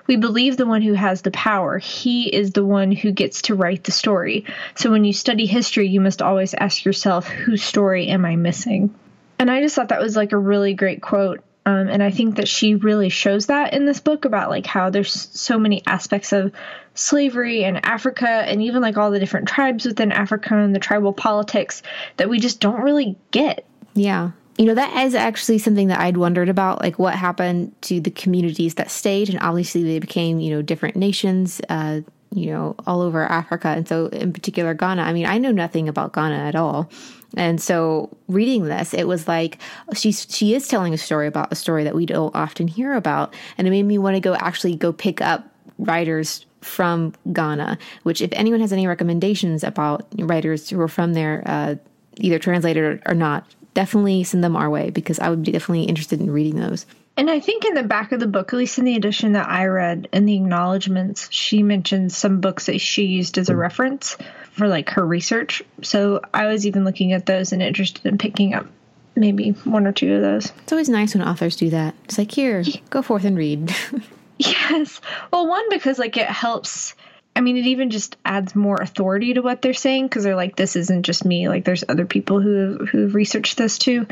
We 0.07 0.15
believe 0.15 0.55
the 0.57 0.65
one 0.65 0.81
who 0.81 0.93
has 0.93 1.21
the 1.21 1.31
power. 1.31 1.77
He 1.77 2.27
is 2.27 2.51
the 2.51 2.65
one 2.65 2.91
who 2.91 3.11
gets 3.11 3.43
to 3.43 3.55
write 3.55 3.83
the 3.83 3.91
story. 3.91 4.45
So 4.75 4.89
when 4.89 5.03
you 5.03 5.13
study 5.13 5.45
history, 5.45 5.87
you 5.87 6.01
must 6.01 6.21
always 6.21 6.53
ask 6.53 6.85
yourself, 6.85 7.27
whose 7.27 7.61
story 7.61 8.07
am 8.07 8.25
I 8.25 8.37
missing? 8.37 8.95
And 9.37 9.51
I 9.51 9.61
just 9.61 9.75
thought 9.75 9.89
that 9.89 10.01
was 10.01 10.15
like 10.15 10.31
a 10.31 10.37
really 10.37 10.73
great 10.73 11.01
quote. 11.01 11.43
Um, 11.67 11.89
and 11.89 12.01
I 12.01 12.11
think 12.11 12.37
that 12.37 12.47
she 12.47 12.75
really 12.75 13.09
shows 13.09 13.47
that 13.47 13.73
in 13.73 13.85
this 13.85 13.99
book 13.99 14.23
about 14.23 14.49
like 14.49 14.65
how 14.65 14.89
there's 14.89 15.29
so 15.37 15.59
many 15.59 15.85
aspects 15.85 16.31
of 16.31 16.53
slavery 16.93 17.65
and 17.65 17.85
Africa 17.85 18.29
and 18.29 18.61
even 18.61 18.81
like 18.81 18.95
all 18.95 19.11
the 19.11 19.19
different 19.19 19.49
tribes 19.49 19.83
within 19.83 20.13
Africa 20.13 20.55
and 20.55 20.73
the 20.73 20.79
tribal 20.79 21.11
politics 21.11 21.83
that 22.15 22.29
we 22.29 22.39
just 22.39 22.61
don't 22.61 22.81
really 22.81 23.17
get. 23.31 23.65
Yeah. 23.95 24.31
You 24.57 24.63
know, 24.63 24.75
that 24.75 24.95
is 25.05 25.13
actually 25.13 25.57
something 25.57 25.89
that 25.89 25.99
I'd 25.99 26.15
wondered 26.15 26.47
about, 26.47 26.81
like 26.81 26.97
what 26.97 27.15
happened 27.15 27.75
to 27.81 27.99
the 27.99 28.11
communities 28.11 28.75
that 28.75 28.89
stayed. 28.89 29.29
And 29.29 29.37
obviously, 29.41 29.83
they 29.83 29.99
became, 29.99 30.39
you 30.39 30.55
know, 30.55 30.61
different 30.61 30.95
nations, 30.95 31.59
uh, 31.67 31.99
you 32.31 32.47
know, 32.47 32.75
all 32.85 33.01
over 33.01 33.23
Africa. 33.23 33.69
And 33.69 33.87
so, 33.87 34.07
in 34.07 34.33
particular, 34.33 34.73
Ghana. 34.73 35.01
I 35.01 35.13
mean, 35.13 35.25
I 35.25 35.37
know 35.37 35.51
nothing 35.51 35.87
about 35.87 36.13
Ghana 36.13 36.35
at 36.35 36.55
all. 36.55 36.89
And 37.35 37.61
so 37.61 38.09
reading 38.27 38.65
this, 38.65 38.93
it 38.93 39.07
was 39.07 39.27
like 39.27 39.57
she's 39.93 40.25
she 40.29 40.53
is 40.53 40.67
telling 40.67 40.93
a 40.93 40.97
story 40.97 41.27
about 41.27 41.51
a 41.51 41.55
story 41.55 41.83
that 41.83 41.95
we 41.95 42.05
don't 42.05 42.33
often 42.35 42.67
hear 42.67 42.93
about. 42.93 43.33
And 43.57 43.67
it 43.67 43.71
made 43.71 43.83
me 43.83 43.97
want 43.97 44.15
to 44.15 44.21
go 44.21 44.35
actually 44.35 44.75
go 44.75 44.93
pick 44.93 45.21
up 45.21 45.47
writers 45.77 46.45
from 46.61 47.13
Ghana, 47.31 47.77
which 48.03 48.21
if 48.21 48.31
anyone 48.33 48.61
has 48.61 48.73
any 48.73 48.87
recommendations 48.87 49.63
about 49.63 50.07
writers 50.17 50.69
who 50.69 50.79
are 50.81 50.87
from 50.87 51.13
there, 51.13 51.43
uh, 51.45 51.75
either 52.17 52.39
translated 52.39 52.83
or, 52.83 53.11
or 53.11 53.13
not, 53.13 53.45
definitely 53.73 54.23
send 54.23 54.43
them 54.43 54.55
our 54.55 54.69
way 54.69 54.89
because 54.89 55.19
I 55.19 55.29
would 55.29 55.43
be 55.43 55.51
definitely 55.51 55.83
interested 55.83 56.19
in 56.19 56.31
reading 56.31 56.59
those. 56.59 56.85
And 57.17 57.31
I 57.31 57.39
think 57.39 57.65
in 57.65 57.73
the 57.73 57.83
back 57.83 58.11
of 58.11 58.19
the 58.19 58.27
book, 58.27 58.53
at 58.53 58.57
least 58.57 58.77
in 58.77 58.85
the 58.85 58.95
edition 58.95 59.33
that 59.33 59.49
I 59.49 59.65
read, 59.65 60.07
in 60.13 60.25
the 60.27 60.35
acknowledgments, 60.35 61.27
she 61.31 61.63
mentions 61.63 62.15
some 62.15 62.41
books 62.41 62.67
that 62.67 62.79
she 62.79 63.05
used 63.05 63.39
as 63.39 63.49
a 63.49 63.55
reference 63.55 64.15
for 64.51 64.67
like 64.67 64.91
her 64.91 65.05
research. 65.05 65.63
So 65.81 66.21
I 66.31 66.45
was 66.45 66.67
even 66.67 66.85
looking 66.85 67.13
at 67.13 67.25
those 67.25 67.51
and 67.51 67.61
interested 67.63 68.05
in 68.05 68.19
picking 68.19 68.53
up 68.53 68.67
maybe 69.15 69.49
one 69.63 69.87
or 69.87 69.91
two 69.91 70.13
of 70.13 70.21
those. 70.21 70.53
It's 70.61 70.71
always 70.71 70.89
nice 70.89 71.15
when 71.15 71.27
authors 71.27 71.55
do 71.55 71.71
that. 71.71 71.95
It's 72.03 72.19
like, 72.19 72.31
here, 72.31 72.63
go 72.91 73.01
forth 73.01 73.25
and 73.25 73.35
read. 73.35 73.75
yes. 74.37 75.01
Well, 75.33 75.47
one, 75.47 75.67
because 75.71 75.97
like 75.97 76.17
it 76.17 76.27
helps 76.27 76.93
I 77.37 77.39
mean, 77.39 77.55
it 77.55 77.67
even 77.67 77.91
just 77.91 78.17
adds 78.25 78.55
more 78.55 78.77
authority 78.81 79.35
to 79.35 79.41
what 79.41 79.61
they're 79.61 79.75
saying 79.75 80.07
because 80.07 80.23
they're 80.23 80.35
like, 80.35 80.55
this 80.55 80.75
isn't 80.75 81.03
just 81.03 81.23
me. 81.23 81.47
Like, 81.47 81.65
there's 81.65 81.83
other 81.87 82.07
people 82.07 82.41
who 82.41 82.87
who've 82.91 83.13
researched 83.13 83.59
this 83.59 83.77
too. 83.77 84.07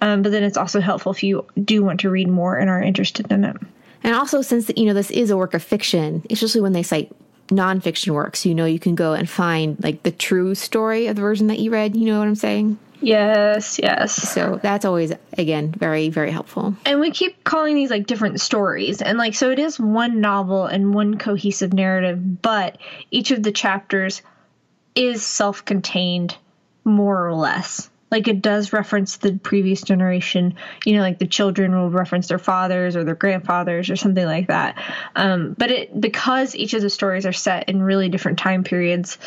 Um, 0.00 0.22
but 0.22 0.32
then 0.32 0.42
it's 0.42 0.56
also 0.56 0.80
helpful 0.80 1.12
if 1.12 1.22
you 1.22 1.44
do 1.62 1.84
want 1.84 2.00
to 2.00 2.10
read 2.10 2.28
more 2.28 2.56
and 2.56 2.70
are 2.70 2.82
interested 2.82 3.30
in 3.30 3.44
it. 3.44 3.56
And 4.02 4.14
also, 4.14 4.40
since 4.40 4.70
you 4.78 4.86
know 4.86 4.94
this 4.94 5.10
is 5.10 5.28
a 5.30 5.36
work 5.36 5.52
of 5.52 5.62
fiction, 5.62 6.24
especially 6.30 6.62
when 6.62 6.72
they 6.72 6.82
cite 6.82 7.12
nonfiction 7.50 8.14
works, 8.14 8.46
you 8.46 8.54
know, 8.54 8.64
you 8.64 8.78
can 8.78 8.94
go 8.94 9.12
and 9.12 9.28
find 9.28 9.82
like 9.82 10.02
the 10.02 10.10
true 10.10 10.54
story 10.54 11.06
of 11.06 11.16
the 11.16 11.22
version 11.22 11.48
that 11.48 11.58
you 11.58 11.70
read. 11.70 11.94
You 11.94 12.06
know 12.06 12.18
what 12.18 12.28
I'm 12.28 12.34
saying? 12.34 12.78
Yes, 13.02 13.78
yes. 13.82 14.14
So 14.14 14.60
that's 14.62 14.84
always 14.84 15.12
again 15.38 15.72
very 15.72 16.10
very 16.10 16.30
helpful. 16.30 16.74
And 16.84 17.00
we 17.00 17.10
keep 17.10 17.44
calling 17.44 17.74
these 17.74 17.90
like 17.90 18.06
different 18.06 18.40
stories. 18.40 19.00
And 19.00 19.16
like 19.16 19.34
so 19.34 19.50
it 19.50 19.58
is 19.58 19.80
one 19.80 20.20
novel 20.20 20.66
and 20.66 20.94
one 20.94 21.16
cohesive 21.16 21.72
narrative, 21.72 22.42
but 22.42 22.78
each 23.10 23.30
of 23.30 23.42
the 23.42 23.52
chapters 23.52 24.22
is 24.94 25.24
self-contained 25.24 26.36
more 26.84 27.26
or 27.26 27.34
less. 27.34 27.88
Like 28.10 28.28
it 28.28 28.42
does 28.42 28.72
reference 28.72 29.18
the 29.18 29.38
previous 29.38 29.82
generation, 29.82 30.54
you 30.84 30.94
know, 30.94 31.00
like 31.00 31.18
the 31.18 31.26
children 31.26 31.74
will 31.74 31.90
reference 31.90 32.28
their 32.28 32.38
fathers 32.38 32.96
or 32.96 33.04
their 33.04 33.14
grandfathers 33.14 33.90
or 33.90 33.96
something 33.96 34.24
like 34.24 34.48
that. 34.48 34.82
Um, 35.16 35.54
but 35.56 35.70
it 35.70 36.00
because 36.00 36.54
each 36.54 36.74
of 36.74 36.82
the 36.82 36.90
stories 36.90 37.26
are 37.26 37.32
set 37.32 37.68
in 37.68 37.82
really 37.82 38.08
different 38.08 38.38
time 38.38 38.64
periods, 38.64 39.18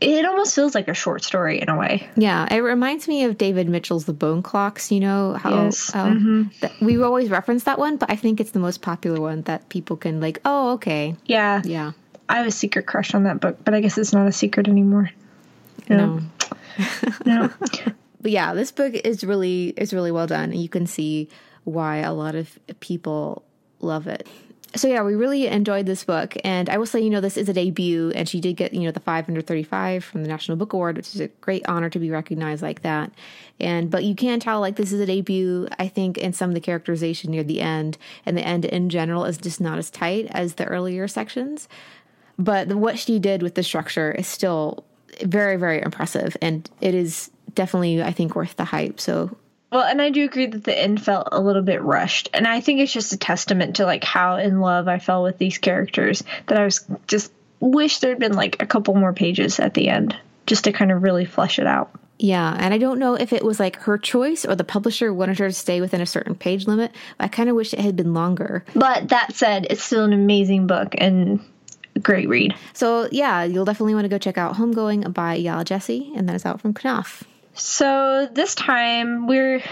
it 0.00 0.24
almost 0.24 0.54
feels 0.54 0.74
like 0.74 0.88
a 0.88 0.94
short 0.94 1.24
story 1.24 1.60
in 1.60 1.68
a 1.68 1.76
way. 1.76 2.08
Yeah, 2.16 2.46
it 2.52 2.58
reminds 2.58 3.08
me 3.08 3.24
of 3.24 3.36
David 3.36 3.68
Mitchell's 3.68 4.04
The 4.04 4.12
Bone 4.12 4.42
Clocks. 4.42 4.92
You 4.92 5.00
know 5.00 5.34
how, 5.34 5.64
yes. 5.64 5.90
how 5.90 6.10
mm-hmm. 6.10 6.84
we 6.84 7.02
always 7.02 7.30
reference 7.30 7.64
that 7.64 7.78
one, 7.78 7.96
but 7.96 8.10
I 8.10 8.16
think 8.16 8.40
it's 8.40 8.52
the 8.52 8.60
most 8.60 8.80
popular 8.80 9.20
one 9.20 9.42
that 9.42 9.68
people 9.68 9.96
can 9.96 10.20
like. 10.20 10.40
Oh, 10.44 10.72
okay. 10.74 11.16
Yeah, 11.26 11.62
yeah. 11.64 11.92
I 12.28 12.36
have 12.36 12.46
a 12.46 12.52
secret 12.52 12.86
crush 12.86 13.14
on 13.14 13.24
that 13.24 13.40
book, 13.40 13.58
but 13.64 13.74
I 13.74 13.80
guess 13.80 13.98
it's 13.98 14.12
not 14.12 14.28
a 14.28 14.32
secret 14.32 14.68
anymore. 14.68 15.10
No, 15.88 16.20
no. 17.24 17.50
but 18.20 18.30
yeah, 18.30 18.54
this 18.54 18.72
book 18.72 18.94
is 18.94 19.24
really 19.24 19.68
is 19.76 19.92
really 19.92 20.12
well 20.12 20.26
done, 20.26 20.50
and 20.50 20.60
you 20.60 20.68
can 20.68 20.86
see 20.86 21.28
why 21.64 21.98
a 21.98 22.12
lot 22.12 22.34
of 22.34 22.58
people 22.80 23.42
love 23.80 24.06
it 24.06 24.26
so 24.76 24.86
yeah, 24.86 25.02
we 25.02 25.14
really 25.14 25.46
enjoyed 25.46 25.86
this 25.86 26.04
book, 26.04 26.36
and 26.44 26.68
I 26.68 26.76
will 26.76 26.86
say, 26.86 27.00
you 27.00 27.08
know, 27.08 27.20
this 27.20 27.38
is 27.38 27.48
a 27.48 27.52
debut, 27.54 28.12
and 28.14 28.28
she 28.28 28.40
did 28.40 28.56
get, 28.56 28.74
you 28.74 28.80
know, 28.80 28.90
the 28.90 29.00
535 29.00 30.04
from 30.04 30.22
the 30.22 30.28
National 30.28 30.56
Book 30.56 30.74
Award, 30.74 30.96
which 30.96 31.14
is 31.14 31.20
a 31.20 31.28
great 31.28 31.66
honor 31.66 31.88
to 31.88 31.98
be 31.98 32.10
recognized 32.10 32.62
like 32.62 32.82
that. 32.82 33.10
And 33.58 33.90
but 33.90 34.04
you 34.04 34.14
can 34.14 34.40
tell 34.40 34.60
like 34.60 34.76
this 34.76 34.92
is 34.92 35.00
a 35.00 35.06
debut. 35.06 35.68
I 35.78 35.88
think 35.88 36.18
in 36.18 36.32
some 36.32 36.50
of 36.50 36.54
the 36.54 36.60
characterization 36.60 37.30
near 37.30 37.42
the 37.42 37.60
end, 37.60 37.96
and 38.26 38.36
the 38.36 38.46
end 38.46 38.66
in 38.66 38.90
general 38.90 39.24
is 39.24 39.38
just 39.38 39.60
not 39.60 39.78
as 39.78 39.90
tight 39.90 40.26
as 40.30 40.54
the 40.54 40.66
earlier 40.66 41.08
sections. 41.08 41.68
But 42.38 42.68
what 42.68 42.98
she 42.98 43.18
did 43.18 43.42
with 43.42 43.54
the 43.54 43.62
structure 43.62 44.12
is 44.12 44.26
still 44.26 44.84
very, 45.22 45.56
very 45.56 45.80
impressive, 45.80 46.36
and 46.42 46.68
it 46.80 46.94
is 46.94 47.30
definitely, 47.54 48.02
I 48.02 48.12
think, 48.12 48.34
worth 48.34 48.56
the 48.56 48.64
hype. 48.64 49.00
So 49.00 49.36
well, 49.70 49.84
and 49.84 50.00
I 50.00 50.10
do 50.10 50.24
agree 50.24 50.46
that 50.46 50.64
the 50.64 50.78
end 50.78 51.02
felt 51.02 51.28
a 51.30 51.40
little 51.40 51.62
bit 51.62 51.82
rushed. 51.82 52.30
And 52.32 52.46
I 52.46 52.60
think 52.60 52.80
it's 52.80 52.92
just 52.92 53.12
a 53.12 53.18
testament 53.18 53.76
to 53.76 53.84
like 53.84 54.02
how 54.02 54.36
in 54.36 54.60
love 54.60 54.88
I 54.88 54.98
fell 54.98 55.22
with 55.22 55.38
these 55.38 55.58
characters 55.58 56.24
that 56.46 56.58
I 56.58 56.64
was 56.64 56.84
just 57.06 57.32
wish 57.60 57.98
there'd 57.98 58.18
been 58.18 58.34
like 58.34 58.62
a 58.62 58.66
couple 58.66 58.94
more 58.94 59.12
pages 59.12 59.60
at 59.60 59.74
the 59.74 59.88
end 59.88 60.16
just 60.46 60.64
to 60.64 60.72
kind 60.72 60.90
of 60.90 61.02
really 61.02 61.26
flesh 61.26 61.58
it 61.58 61.66
out. 61.66 61.90
Yeah, 62.18 62.56
and 62.58 62.74
I 62.74 62.78
don't 62.78 62.98
know 62.98 63.14
if 63.14 63.32
it 63.32 63.44
was 63.44 63.60
like 63.60 63.76
her 63.80 63.96
choice 63.96 64.44
or 64.44 64.56
the 64.56 64.64
publisher 64.64 65.12
wanted 65.12 65.38
her 65.38 65.48
to 65.48 65.54
stay 65.54 65.80
within 65.80 66.00
a 66.00 66.06
certain 66.06 66.34
page 66.34 66.66
limit. 66.66 66.92
I 67.20 67.28
kind 67.28 67.48
of 67.48 67.54
wish 67.54 67.72
it 67.72 67.78
had 67.78 67.94
been 67.94 68.14
longer. 68.14 68.64
But 68.74 69.10
that 69.10 69.34
said, 69.34 69.66
it's 69.70 69.84
still 69.84 70.04
an 70.04 70.12
amazing 70.12 70.66
book 70.66 70.94
and 70.98 71.40
great 72.02 72.28
read. 72.28 72.54
So, 72.72 73.08
yeah, 73.12 73.44
you'll 73.44 73.64
definitely 73.64 73.94
want 73.94 74.06
to 74.06 74.08
go 74.08 74.18
check 74.18 74.36
out 74.38 74.56
Homegoing 74.56 75.12
by 75.14 75.38
Yaa 75.38 75.64
Gyasi, 75.64 76.16
and 76.16 76.28
that 76.28 76.34
is 76.34 76.44
out 76.44 76.60
from 76.60 76.74
Knopf. 76.74 77.22
So 77.58 78.28
this 78.32 78.54
time 78.54 79.26
we're 79.26 79.62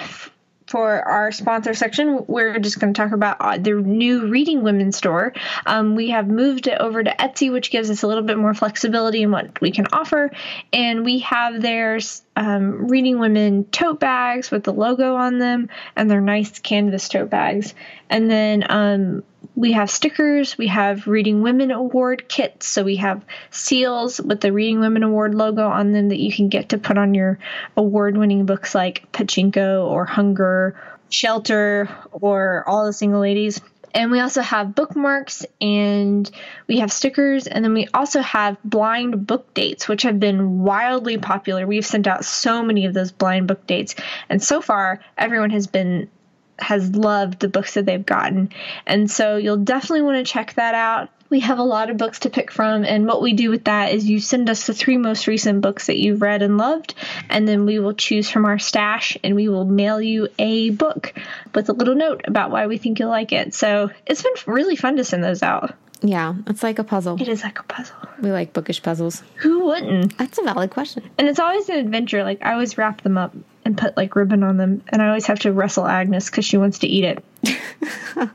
for 0.67 1.01
our 1.03 1.31
sponsor 1.31 1.75
section, 1.75 2.25
we're 2.27 2.59
just 2.59 2.81
going 2.81 2.93
to 2.93 3.01
talk 3.01 3.13
about 3.13 3.37
uh, 3.39 3.57
the 3.57 3.75
new 3.75 4.29
Reading 4.29 4.63
Women 4.63 4.91
store. 4.91 5.33
Um, 5.65 5.95
we 5.95 6.11
have 6.11 6.27
moved 6.27 6.67
it 6.67 6.81
over 6.81 7.05
to 7.05 7.11
Etsy, 7.11 7.53
which 7.53 7.71
gives 7.71 7.89
us 7.89 8.03
a 8.03 8.09
little 8.09 8.25
bit 8.25 8.37
more 8.37 8.53
flexibility 8.53 9.23
in 9.23 9.31
what 9.31 9.61
we 9.61 9.71
can 9.71 9.87
offer. 9.93 10.33
And 10.73 11.05
we 11.05 11.21
have 11.21 11.63
their 11.63 12.01
um, 12.35 12.89
Reading 12.89 13.21
Women 13.21 13.65
tote 13.67 14.01
bags 14.01 14.51
with 14.51 14.65
the 14.65 14.73
logo 14.73 15.15
on 15.15 15.39
them, 15.39 15.69
and 15.95 16.11
they're 16.11 16.21
nice 16.21 16.59
canvas 16.59 17.09
tote 17.09 17.31
bags. 17.31 17.73
And 18.11 18.29
then 18.29 18.65
um, 18.69 19.23
we 19.57 19.73
have 19.73 19.91
stickers, 19.91 20.59
we 20.59 20.67
have 20.67 21.07
Reading 21.07 21.41
Women 21.41 21.71
Award 21.71 22.29
kits. 22.29 22.69
So 22.69 22.85
we 22.85 22.97
have 22.97 23.25
seals 23.51 24.21
with 24.21 24.43
the 24.43 24.53
Reading 24.53 24.81
Women 24.81 25.03
Award 25.03 25.35
logo 25.35 25.67
on 25.67 25.93
them 25.93 26.11
that 26.11 26.21
you 26.21 26.31
can 26.31 26.49
get 26.49 26.69
to 26.69 26.79
put 26.79 26.99
on 26.99 27.15
your 27.15 27.39
award 27.75 28.19
winning 28.19 28.45
books 28.45 28.75
like 28.75 29.11
Pachinko 29.13 29.87
or 29.87 30.05
Hunger, 30.05 30.79
Shelter, 31.09 31.89
or 32.13 32.65
All 32.69 32.85
the 32.85 32.93
Single 32.93 33.21
Ladies. 33.21 33.63
And 33.95 34.11
we 34.11 34.21
also 34.21 34.43
have 34.43 34.75
bookmarks 34.75 35.47
and 35.59 36.31
we 36.69 36.81
have 36.81 36.93
stickers. 36.93 37.47
And 37.47 37.65
then 37.65 37.73
we 37.73 37.89
also 37.95 38.21
have 38.21 38.59
blind 38.63 39.27
book 39.27 39.55
dates, 39.55 39.89
which 39.89 40.03
have 40.03 40.21
been 40.21 40.61
wildly 40.61 41.17
popular. 41.17 41.67
We've 41.67 41.87
sent 41.87 42.07
out 42.07 42.27
so 42.27 42.63
many 42.63 42.85
of 42.85 42.93
those 42.93 43.11
blind 43.11 43.49
book 43.49 43.67
dates. 43.67 43.95
And 44.29 44.43
so 44.43 44.61
far, 44.61 45.01
everyone 45.17 45.49
has 45.49 45.67
been 45.67 46.11
has 46.59 46.95
loved 46.95 47.41
the 47.41 47.49
books 47.49 47.75
that 47.75 47.87
they've 47.87 48.07
gotten. 48.07 48.51
And 48.87 49.11
so 49.11 49.37
you'll 49.37 49.59
definitely 49.59 50.03
want 50.03 50.25
to 50.25 50.33
check 50.33 50.55
that 50.55 50.75
out. 50.75 51.11
We 51.29 51.41
have 51.41 51.59
a 51.59 51.65
lot 51.65 51.91
of 51.91 51.97
books 51.97 52.21
to 52.21 52.31
pick 52.31 52.53
from, 52.53 52.85
and 52.85 53.05
what 53.05 53.21
we 53.21 53.33
do 53.33 53.51
with 53.51 53.65
that 53.65 53.93
is 53.93 54.09
you 54.09 54.21
send 54.21 54.49
us 54.49 54.69
the 54.69 54.73
three 54.73 54.97
most 54.97 55.27
recent 55.27 55.61
books 55.61 55.89
that 55.89 55.99
you've 55.99 56.23
read 56.23 56.41
and 56.41 56.57
loved, 56.57 56.95
and 57.29 57.49
then 57.49 57.67
we 57.67 57.81
will 57.81 57.95
choose 57.95 58.31
from 58.31 58.45
our 58.45 58.61
stash 58.61 59.19
and 59.25 59.35
we 59.35 59.49
will 59.49 59.65
mail 59.65 60.01
you 60.01 60.29
a 60.39 60.71
book 60.71 61.15
with 61.53 61.69
a 61.69 61.73
little 61.73 61.97
note 61.97 62.21
about 62.29 62.53
why 62.53 62.69
we 62.69 62.79
think 62.79 63.01
you'll 63.01 63.11
like 63.11 63.33
it. 63.33 63.55
So 63.55 63.91
it's 64.07 64.23
been 64.23 64.35
really 64.47 64.77
fun 64.77 64.99
to 64.99 65.05
send 65.05 65.25
those 65.25 65.43
out. 65.43 65.75
Yeah, 66.01 66.35
it's 66.47 66.63
like 66.63 66.79
a 66.79 66.85
puzzle. 66.85 67.21
It 67.21 67.27
is 67.27 67.43
like 67.43 67.59
a 67.59 67.65
puzzle. 67.65 67.97
We 68.21 68.31
like 68.31 68.53
bookish 68.53 68.83
puzzles. 68.83 69.25
Who 69.37 69.67
wouldn't? 69.67 70.17
That's 70.19 70.39
a 70.39 70.43
valid 70.43 70.71
question. 70.71 71.11
And 71.19 71.27
it's 71.27 71.41
always 71.41 71.69
an 71.69 71.79
adventure. 71.79 72.23
Like 72.23 72.45
I 72.45 72.53
always 72.53 72.79
wrap 72.79 73.01
them 73.01 73.19
up 73.19 73.35
and 73.67 73.77
put 73.77 73.97
like 73.97 74.15
ribbon 74.15 74.45
on 74.45 74.57
them, 74.57 74.83
and 74.89 75.03
I 75.03 75.09
always 75.09 75.27
have 75.27 75.41
to 75.41 75.53
wrestle 75.53 75.87
Agnes 75.87 76.31
because 76.31 76.45
she 76.45 76.57
wants 76.57 76.79
to 76.79 76.87
eat 76.87 77.05
it. 77.05 77.25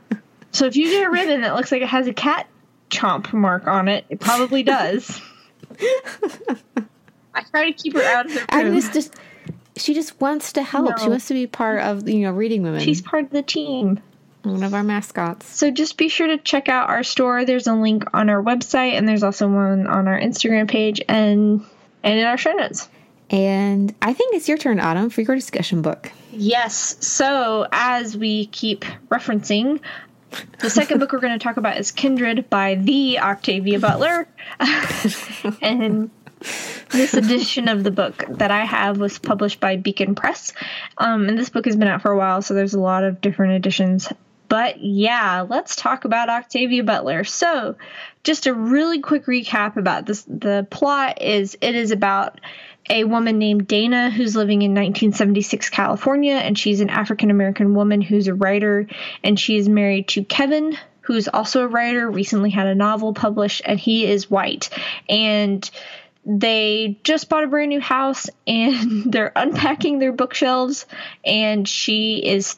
so 0.52 0.66
if 0.66 0.76
you 0.76 0.90
get 0.90 1.06
a 1.06 1.10
ribbon 1.10 1.40
that 1.40 1.54
looks 1.54 1.72
like 1.72 1.80
it 1.80 1.88
has 1.88 2.06
a 2.06 2.12
cat 2.12 2.46
chomp 2.90 3.32
mark 3.32 3.66
on 3.66 3.88
it, 3.88 4.04
it 4.10 4.20
probably 4.20 4.62
does. 4.62 5.20
I 7.34 7.42
try 7.50 7.70
to 7.70 7.72
keep 7.72 7.94
her 7.94 8.02
out 8.02 8.26
of 8.26 8.34
the 8.34 8.40
room. 8.40 8.46
Agnes 8.50 8.92
just 8.92 9.14
she 9.76 9.94
just 9.94 10.20
wants 10.20 10.52
to 10.52 10.62
help. 10.62 10.98
She 10.98 11.08
wants 11.08 11.28
to 11.28 11.34
be 11.34 11.46
part 11.46 11.80
of 11.80 12.06
you 12.06 12.20
know 12.20 12.32
reading 12.32 12.62
women. 12.62 12.80
She's 12.80 13.00
part 13.00 13.24
of 13.24 13.30
the 13.30 13.42
team. 13.42 14.00
one 14.42 14.62
of 14.62 14.74
our 14.74 14.84
mascots. 14.84 15.46
So 15.46 15.70
just 15.70 15.96
be 15.96 16.10
sure 16.10 16.26
to 16.26 16.36
check 16.36 16.68
out 16.68 16.90
our 16.90 17.02
store. 17.02 17.46
There's 17.46 17.66
a 17.66 17.74
link 17.74 18.04
on 18.12 18.28
our 18.28 18.42
website, 18.42 18.98
and 18.98 19.08
there's 19.08 19.22
also 19.22 19.48
one 19.48 19.86
on 19.86 20.08
our 20.08 20.20
Instagram 20.20 20.68
page 20.68 21.00
and 21.08 21.64
and 22.02 22.18
in 22.18 22.26
our 22.26 22.36
show 22.36 22.52
notes. 22.52 22.90
And 23.32 23.94
I 24.02 24.12
think 24.12 24.34
it's 24.34 24.46
your 24.46 24.58
turn, 24.58 24.78
Autumn, 24.78 25.08
for 25.08 25.22
your 25.22 25.34
discussion 25.34 25.80
book. 25.80 26.12
Yes. 26.32 26.96
So, 27.00 27.66
as 27.72 28.16
we 28.16 28.46
keep 28.46 28.84
referencing, 29.10 29.80
the 30.60 30.70
second 30.70 30.98
book 30.98 31.12
we're 31.12 31.20
going 31.20 31.38
to 31.38 31.42
talk 31.42 31.56
about 31.56 31.78
is 31.78 31.90
Kindred 31.90 32.48
by 32.50 32.74
the 32.74 33.18
Octavia 33.18 33.78
Butler. 33.78 34.28
and 35.62 36.10
this 36.90 37.14
edition 37.14 37.68
of 37.68 37.84
the 37.84 37.90
book 37.90 38.24
that 38.28 38.50
I 38.50 38.64
have 38.64 38.98
was 38.98 39.18
published 39.18 39.60
by 39.60 39.76
Beacon 39.76 40.14
Press. 40.14 40.52
Um, 40.98 41.28
and 41.28 41.38
this 41.38 41.48
book 41.48 41.64
has 41.64 41.76
been 41.76 41.88
out 41.88 42.02
for 42.02 42.10
a 42.10 42.18
while, 42.18 42.42
so 42.42 42.52
there's 42.52 42.74
a 42.74 42.80
lot 42.80 43.02
of 43.02 43.22
different 43.22 43.54
editions. 43.54 44.12
But 44.48 44.80
yeah, 44.80 45.46
let's 45.48 45.74
talk 45.76 46.04
about 46.04 46.28
Octavia 46.28 46.84
Butler. 46.84 47.24
So, 47.24 47.76
just 48.24 48.46
a 48.46 48.52
really 48.52 49.00
quick 49.00 49.24
recap 49.24 49.76
about 49.76 50.04
this 50.04 50.24
the 50.24 50.66
plot 50.70 51.22
is 51.22 51.56
it 51.62 51.74
is 51.74 51.90
about 51.90 52.38
a 52.90 53.04
woman 53.04 53.38
named 53.38 53.66
Dana 53.66 54.10
who's 54.10 54.36
living 54.36 54.62
in 54.62 54.72
1976 54.72 55.70
California, 55.70 56.34
and 56.34 56.58
she's 56.58 56.80
an 56.80 56.90
African 56.90 57.30
American 57.30 57.74
woman 57.74 58.00
who's 58.00 58.28
a 58.28 58.34
writer, 58.34 58.86
and 59.22 59.38
she 59.38 59.56
is 59.56 59.68
married 59.68 60.08
to 60.08 60.24
Kevin, 60.24 60.76
who's 61.02 61.28
also 61.28 61.62
a 61.62 61.68
writer, 61.68 62.10
recently 62.10 62.50
had 62.50 62.66
a 62.66 62.74
novel 62.74 63.14
published, 63.14 63.62
and 63.64 63.78
he 63.78 64.06
is 64.06 64.30
white. 64.30 64.70
And 65.08 65.68
they 66.24 66.98
just 67.02 67.28
bought 67.28 67.44
a 67.44 67.48
brand 67.48 67.70
new 67.70 67.80
house 67.80 68.30
and 68.46 69.12
they're 69.12 69.32
unpacking 69.34 69.98
their 69.98 70.12
bookshelves, 70.12 70.86
and 71.24 71.66
she 71.66 72.16
is 72.18 72.56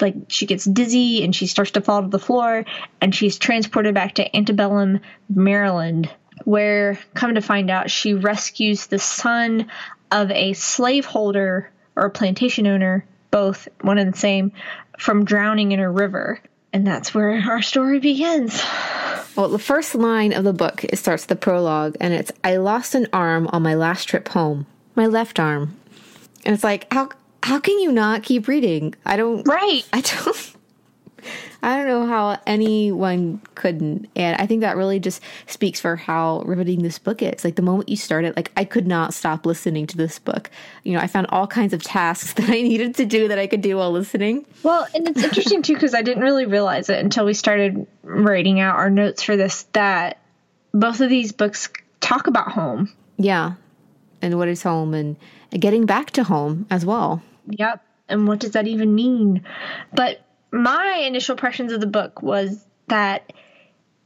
like 0.00 0.14
she 0.28 0.46
gets 0.46 0.64
dizzy 0.64 1.22
and 1.22 1.34
she 1.34 1.46
starts 1.46 1.70
to 1.70 1.80
fall 1.80 2.02
to 2.02 2.08
the 2.08 2.18
floor 2.18 2.64
and 3.00 3.14
she's 3.14 3.38
transported 3.38 3.94
back 3.94 4.16
to 4.16 4.36
antebellum 4.36 4.98
maryland 5.32 6.10
where 6.44 6.98
come 7.14 7.34
to 7.34 7.40
find 7.40 7.70
out 7.70 7.90
she 7.90 8.14
rescues 8.14 8.86
the 8.86 8.98
son 8.98 9.70
of 10.10 10.30
a 10.30 10.52
slaveholder 10.52 11.70
or 11.96 12.10
plantation 12.10 12.66
owner 12.66 13.04
both 13.30 13.68
one 13.80 13.98
and 13.98 14.12
the 14.12 14.18
same 14.18 14.52
from 14.98 15.24
drowning 15.24 15.72
in 15.72 15.80
a 15.80 15.90
river 15.90 16.40
and 16.72 16.86
that's 16.86 17.14
where 17.14 17.40
our 17.48 17.62
story 17.62 18.00
begins 18.00 18.62
Well, 19.36 19.48
the 19.48 19.58
first 19.58 19.96
line 19.96 20.32
of 20.32 20.44
the 20.44 20.52
book 20.52 20.84
it 20.84 20.96
starts 20.96 21.26
the 21.26 21.34
prologue, 21.34 21.96
and 22.00 22.14
it's 22.14 22.30
I 22.44 22.56
lost 22.56 22.94
an 22.94 23.08
arm 23.12 23.48
on 23.52 23.62
my 23.62 23.74
last 23.74 24.04
trip 24.04 24.28
home, 24.28 24.66
my 24.94 25.06
left 25.06 25.40
arm, 25.40 25.76
and 26.44 26.54
it's 26.54 26.62
like 26.62 26.86
how 26.92 27.08
how 27.42 27.58
can 27.58 27.78
you 27.80 27.90
not 27.90 28.22
keep 28.22 28.46
reading? 28.46 28.94
I 29.04 29.16
don't 29.16 29.42
right 29.42 29.84
I 29.92 30.00
don't. 30.00 30.53
I 31.62 31.76
don't 31.76 31.86
know 31.86 32.06
how 32.06 32.38
anyone 32.46 33.40
couldn't, 33.54 34.08
and 34.14 34.40
I 34.40 34.46
think 34.46 34.60
that 34.60 34.76
really 34.76 35.00
just 35.00 35.22
speaks 35.46 35.80
for 35.80 35.96
how 35.96 36.42
riveting 36.42 36.82
this 36.82 36.98
book 36.98 37.22
is. 37.22 37.44
Like 37.44 37.56
the 37.56 37.62
moment 37.62 37.88
you 37.88 37.96
started, 37.96 38.36
like 38.36 38.52
I 38.56 38.64
could 38.64 38.86
not 38.86 39.14
stop 39.14 39.46
listening 39.46 39.86
to 39.88 39.96
this 39.96 40.18
book. 40.18 40.50
You 40.82 40.92
know, 40.92 41.00
I 41.00 41.06
found 41.06 41.26
all 41.30 41.46
kinds 41.46 41.72
of 41.72 41.82
tasks 41.82 42.32
that 42.34 42.48
I 42.48 42.62
needed 42.62 42.94
to 42.96 43.06
do 43.06 43.28
that 43.28 43.38
I 43.38 43.46
could 43.46 43.60
do 43.60 43.76
while 43.76 43.90
listening. 43.90 44.46
Well, 44.62 44.86
and 44.94 45.08
it's 45.08 45.22
interesting 45.22 45.62
too 45.62 45.74
because 45.74 45.94
I 45.94 46.02
didn't 46.02 46.22
really 46.22 46.46
realize 46.46 46.88
it 46.88 46.98
until 46.98 47.24
we 47.24 47.34
started 47.34 47.86
writing 48.02 48.60
out 48.60 48.76
our 48.76 48.90
notes 48.90 49.22
for 49.22 49.36
this 49.36 49.64
that 49.72 50.18
both 50.72 51.00
of 51.00 51.08
these 51.08 51.32
books 51.32 51.68
talk 52.00 52.26
about 52.26 52.52
home. 52.52 52.92
Yeah, 53.16 53.54
and 54.20 54.36
what 54.38 54.48
is 54.48 54.62
home, 54.62 54.94
and 54.94 55.16
getting 55.50 55.86
back 55.86 56.10
to 56.12 56.24
home 56.24 56.66
as 56.70 56.84
well. 56.84 57.22
Yep. 57.48 57.82
And 58.08 58.28
what 58.28 58.40
does 58.40 58.52
that 58.52 58.66
even 58.66 58.94
mean? 58.94 59.44
But 59.92 60.24
my 60.54 61.04
initial 61.06 61.32
impressions 61.32 61.72
of 61.72 61.80
the 61.80 61.86
book 61.86 62.22
was 62.22 62.64
that 62.88 63.32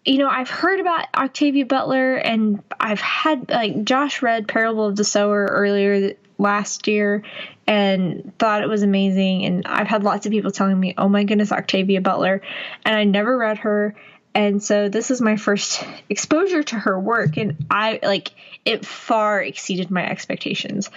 you 0.04 0.16
know, 0.16 0.28
I've 0.28 0.48
heard 0.48 0.80
about 0.80 1.04
Octavia 1.14 1.66
Butler 1.66 2.14
and 2.14 2.62
I've 2.80 3.00
had 3.00 3.50
like 3.50 3.84
Josh 3.84 4.22
read 4.22 4.48
Parable 4.48 4.86
of 4.86 4.96
the 4.96 5.04
Sower 5.04 5.44
earlier 5.44 6.14
last 6.38 6.88
year 6.88 7.24
and 7.66 8.32
thought 8.38 8.62
it 8.62 8.70
was 8.70 8.82
amazing 8.82 9.44
and 9.44 9.66
I've 9.66 9.86
had 9.86 10.04
lots 10.04 10.24
of 10.24 10.32
people 10.32 10.50
telling 10.50 10.80
me, 10.80 10.94
"Oh 10.96 11.10
my 11.10 11.24
goodness, 11.24 11.52
Octavia 11.52 12.00
Butler." 12.00 12.40
And 12.86 12.94
I 12.94 13.04
never 13.04 13.36
read 13.36 13.58
her 13.58 13.94
and 14.38 14.62
so 14.62 14.88
this 14.88 15.10
is 15.10 15.20
my 15.20 15.36
first 15.36 15.84
exposure 16.08 16.62
to 16.62 16.76
her 16.76 16.96
work 16.96 17.36
and 17.36 17.66
I 17.72 17.98
like 18.00 18.30
it 18.64 18.86
far 18.86 19.42
exceeded 19.42 19.90
my 19.90 20.08
expectations. 20.08 20.90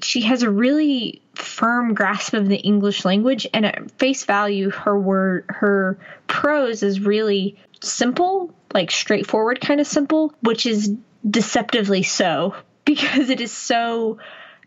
She 0.00 0.20
has 0.20 0.44
a 0.44 0.50
really 0.50 1.20
firm 1.34 1.94
grasp 1.94 2.34
of 2.34 2.48
the 2.48 2.56
English 2.56 3.04
language 3.04 3.48
and 3.52 3.66
at 3.66 3.90
face 3.98 4.24
value 4.24 4.70
her 4.70 4.96
word 4.96 5.44
her 5.48 5.98
prose 6.28 6.84
is 6.84 7.00
really 7.00 7.56
simple, 7.82 8.54
like 8.72 8.92
straightforward 8.92 9.60
kind 9.60 9.80
of 9.80 9.88
simple, 9.88 10.32
which 10.42 10.64
is 10.64 10.92
deceptively 11.28 12.04
so 12.04 12.54
because 12.84 13.28
it 13.28 13.40
is 13.40 13.50
so 13.50 14.18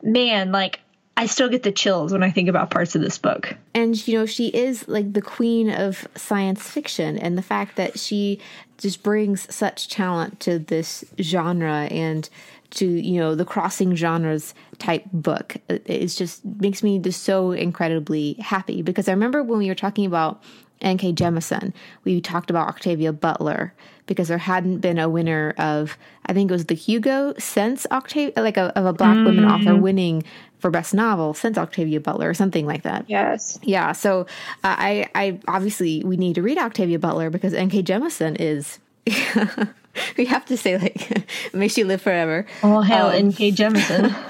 man, 0.03 0.51
like 0.51 0.81
I 1.17 1.25
still 1.25 1.49
get 1.49 1.63
the 1.63 1.71
chills 1.71 2.13
when 2.13 2.21
I 2.21 2.29
think 2.29 2.47
about 2.47 2.69
parts 2.69 2.95
of 2.95 3.01
this 3.01 3.17
book. 3.17 3.55
And 3.73 4.07
you 4.07 4.19
know, 4.19 4.27
she 4.27 4.49
is 4.49 4.87
like 4.87 5.13
the 5.13 5.21
queen 5.21 5.71
of 5.71 6.07
science 6.15 6.69
fiction, 6.69 7.17
and 7.17 7.35
the 7.35 7.41
fact 7.41 7.75
that 7.75 7.97
she 7.99 8.39
just 8.77 9.01
brings 9.01 9.53
such 9.53 9.89
talent 9.89 10.39
to 10.41 10.59
this 10.59 11.03
genre 11.19 11.87
and 11.89 12.29
to 12.69 12.85
you 12.85 13.19
know 13.19 13.33
the 13.33 13.45
crossing 13.45 13.95
genres 13.95 14.53
type 14.77 15.03
book 15.11 15.57
is 15.69 16.15
just 16.15 16.45
makes 16.45 16.83
me 16.83 16.99
just 16.99 17.23
so 17.23 17.51
incredibly 17.51 18.33
happy 18.33 18.83
because 18.83 19.07
I 19.07 19.13
remember 19.13 19.41
when 19.41 19.57
we 19.57 19.69
were 19.69 19.75
talking 19.75 20.05
about 20.05 20.43
N.K. 20.81 21.13
Jemisin, 21.13 21.73
we 22.03 22.21
talked 22.21 22.51
about 22.51 22.67
Octavia 22.67 23.11
Butler 23.11 23.73
because 24.05 24.27
there 24.27 24.37
hadn't 24.37 24.79
been 24.79 24.99
a 24.99 25.09
winner 25.09 25.53
of 25.57 25.97
I 26.25 26.33
think 26.33 26.51
it 26.51 26.53
was 26.53 26.65
the 26.65 26.75
Hugo 26.75 27.33
since 27.39 27.87
Octavia 27.91 28.33
like 28.37 28.57
a, 28.57 28.77
of 28.77 28.85
a 28.85 28.93
black 28.93 29.15
woman 29.15 29.45
author 29.45 29.71
mm. 29.71 29.81
winning 29.81 30.23
for 30.59 30.69
best 30.71 30.93
novel 30.93 31.33
since 31.33 31.57
Octavia 31.57 31.99
Butler 31.99 32.29
or 32.29 32.33
something 32.33 32.65
like 32.65 32.83
that. 32.83 33.05
Yes. 33.07 33.59
Yeah, 33.61 33.91
so 33.91 34.21
uh, 34.63 34.75
I, 34.77 35.09
I 35.15 35.39
obviously 35.47 36.03
we 36.03 36.17
need 36.17 36.35
to 36.35 36.41
read 36.41 36.57
Octavia 36.57 36.99
Butler 36.99 37.29
because 37.29 37.53
N.K. 37.53 37.83
Jemisin 37.83 38.37
is. 38.39 38.79
we 40.17 40.25
have 40.25 40.45
to 40.45 40.57
say 40.57 40.77
like, 40.77 41.25
may 41.53 41.67
she 41.67 41.83
live 41.83 42.01
forever. 42.01 42.45
All 42.63 42.81
hail 42.81 43.07
N.K. 43.09 43.51
Jemisin. 43.51 44.15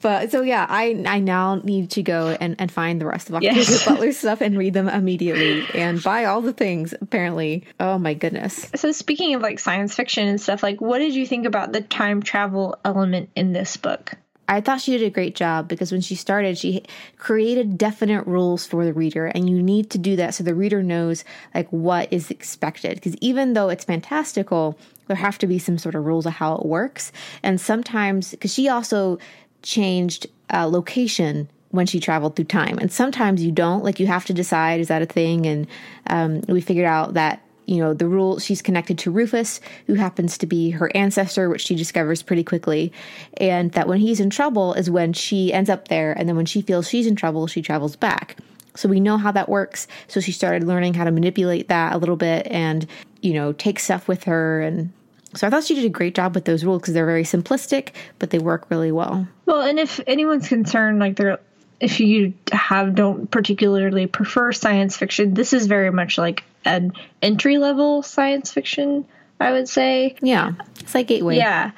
But 0.00 0.30
so 0.30 0.40
yeah, 0.40 0.64
I 0.66 1.04
I 1.06 1.20
now 1.20 1.56
need 1.56 1.90
to 1.90 2.02
go 2.02 2.34
and, 2.40 2.56
and 2.58 2.72
find 2.72 2.98
the 2.98 3.04
rest 3.04 3.28
of 3.28 3.34
Octavia 3.34 3.58
Yes. 3.58 3.84
Butler's 3.84 4.16
stuff 4.16 4.40
and 4.40 4.56
read 4.56 4.72
them 4.72 4.88
immediately 4.88 5.66
and 5.74 6.02
buy 6.02 6.24
all 6.24 6.40
the 6.40 6.54
things. 6.54 6.94
Apparently, 7.02 7.66
oh 7.78 7.98
my 7.98 8.14
goodness. 8.14 8.70
so 8.76 8.92
speaking 8.92 9.34
of 9.34 9.42
like 9.42 9.58
science 9.58 9.94
fiction 9.94 10.26
and 10.26 10.40
stuff, 10.40 10.62
like 10.62 10.80
what 10.80 11.00
did 11.00 11.14
you 11.14 11.26
think 11.26 11.44
about 11.44 11.72
the 11.72 11.82
time 11.82 12.22
travel 12.22 12.78
element 12.82 13.28
in 13.36 13.52
this 13.52 13.76
book? 13.76 14.14
I 14.48 14.60
thought 14.60 14.80
she 14.80 14.92
did 14.92 15.06
a 15.06 15.10
great 15.10 15.34
job 15.34 15.68
because 15.68 15.90
when 15.90 16.00
she 16.00 16.14
started, 16.14 16.58
she 16.58 16.82
created 17.16 17.78
definite 17.78 18.26
rules 18.26 18.66
for 18.66 18.84
the 18.84 18.92
reader, 18.92 19.26
and 19.26 19.48
you 19.48 19.62
need 19.62 19.90
to 19.90 19.98
do 19.98 20.16
that 20.16 20.34
so 20.34 20.44
the 20.44 20.54
reader 20.54 20.82
knows 20.82 21.24
like 21.54 21.68
what 21.70 22.12
is 22.12 22.30
expected. 22.30 22.96
Because 22.96 23.16
even 23.16 23.54
though 23.54 23.68
it's 23.70 23.84
fantastical, 23.84 24.78
there 25.06 25.16
have 25.16 25.38
to 25.38 25.46
be 25.46 25.58
some 25.58 25.78
sort 25.78 25.94
of 25.94 26.04
rules 26.04 26.26
of 26.26 26.34
how 26.34 26.56
it 26.56 26.66
works. 26.66 27.12
And 27.42 27.60
sometimes, 27.60 28.32
because 28.32 28.52
she 28.52 28.68
also 28.68 29.18
changed 29.62 30.26
uh, 30.52 30.66
location 30.66 31.48
when 31.70 31.86
she 31.86 31.98
traveled 31.98 32.36
through 32.36 32.44
time, 32.44 32.78
and 32.78 32.92
sometimes 32.92 33.42
you 33.42 33.50
don't. 33.50 33.82
Like 33.82 33.98
you 33.98 34.06
have 34.06 34.26
to 34.26 34.34
decide 34.34 34.80
is 34.80 34.88
that 34.88 35.02
a 35.02 35.06
thing? 35.06 35.46
And 35.46 35.66
um, 36.08 36.42
we 36.48 36.60
figured 36.60 36.86
out 36.86 37.14
that 37.14 37.43
you 37.66 37.78
know, 37.78 37.94
the 37.94 38.08
rule 38.08 38.38
she's 38.38 38.62
connected 38.62 38.98
to 38.98 39.10
Rufus, 39.10 39.60
who 39.86 39.94
happens 39.94 40.38
to 40.38 40.46
be 40.46 40.70
her 40.70 40.94
ancestor, 40.94 41.48
which 41.48 41.62
she 41.62 41.74
discovers 41.74 42.22
pretty 42.22 42.44
quickly. 42.44 42.92
And 43.38 43.72
that 43.72 43.88
when 43.88 43.98
he's 43.98 44.20
in 44.20 44.30
trouble 44.30 44.74
is 44.74 44.90
when 44.90 45.12
she 45.12 45.52
ends 45.52 45.70
up 45.70 45.88
there. 45.88 46.12
And 46.12 46.28
then 46.28 46.36
when 46.36 46.46
she 46.46 46.62
feels 46.62 46.88
she's 46.88 47.06
in 47.06 47.16
trouble, 47.16 47.46
she 47.46 47.62
travels 47.62 47.96
back. 47.96 48.36
So 48.76 48.88
we 48.88 49.00
know 49.00 49.16
how 49.16 49.30
that 49.32 49.48
works. 49.48 49.86
So 50.08 50.20
she 50.20 50.32
started 50.32 50.64
learning 50.64 50.94
how 50.94 51.04
to 51.04 51.10
manipulate 51.10 51.68
that 51.68 51.94
a 51.94 51.98
little 51.98 52.16
bit 52.16 52.46
and, 52.48 52.86
you 53.20 53.32
know, 53.32 53.52
take 53.52 53.78
stuff 53.78 54.08
with 54.08 54.24
her. 54.24 54.60
And 54.60 54.92
so 55.34 55.46
I 55.46 55.50
thought 55.50 55.64
she 55.64 55.74
did 55.74 55.84
a 55.84 55.90
great 55.90 56.14
job 56.14 56.34
with 56.34 56.44
those 56.44 56.64
rules 56.64 56.82
because 56.82 56.94
they're 56.94 57.06
very 57.06 57.24
simplistic, 57.24 57.90
but 58.18 58.30
they 58.30 58.38
work 58.38 58.70
really 58.70 58.92
well. 58.92 59.26
Well, 59.46 59.62
and 59.62 59.78
if 59.78 60.00
anyone's 60.06 60.48
concerned, 60.48 60.98
like 60.98 61.16
they're, 61.16 61.38
if 61.80 62.00
you 62.00 62.34
have 62.52 62.94
don't 62.94 63.30
particularly 63.30 64.06
prefer 64.06 64.52
science 64.52 64.96
fiction, 64.96 65.34
this 65.34 65.52
is 65.52 65.66
very 65.66 65.90
much 65.90 66.18
like 66.18 66.44
an 66.64 66.92
entry 67.20 67.58
level 67.58 68.02
science 68.02 68.52
fiction, 68.52 69.04
I 69.40 69.52
would 69.52 69.68
say. 69.68 70.16
Yeah. 70.22 70.52
It's 70.80 70.94
like 70.94 71.08
Gateway. 71.08 71.36
Yeah. 71.36 71.72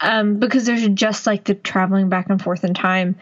Um, 0.00 0.38
because 0.38 0.66
there's 0.66 0.86
just 0.88 1.26
like 1.26 1.44
the 1.44 1.54
traveling 1.54 2.08
back 2.08 2.28
and 2.30 2.42
forth 2.42 2.64
in 2.64 2.74
time. 2.74 3.16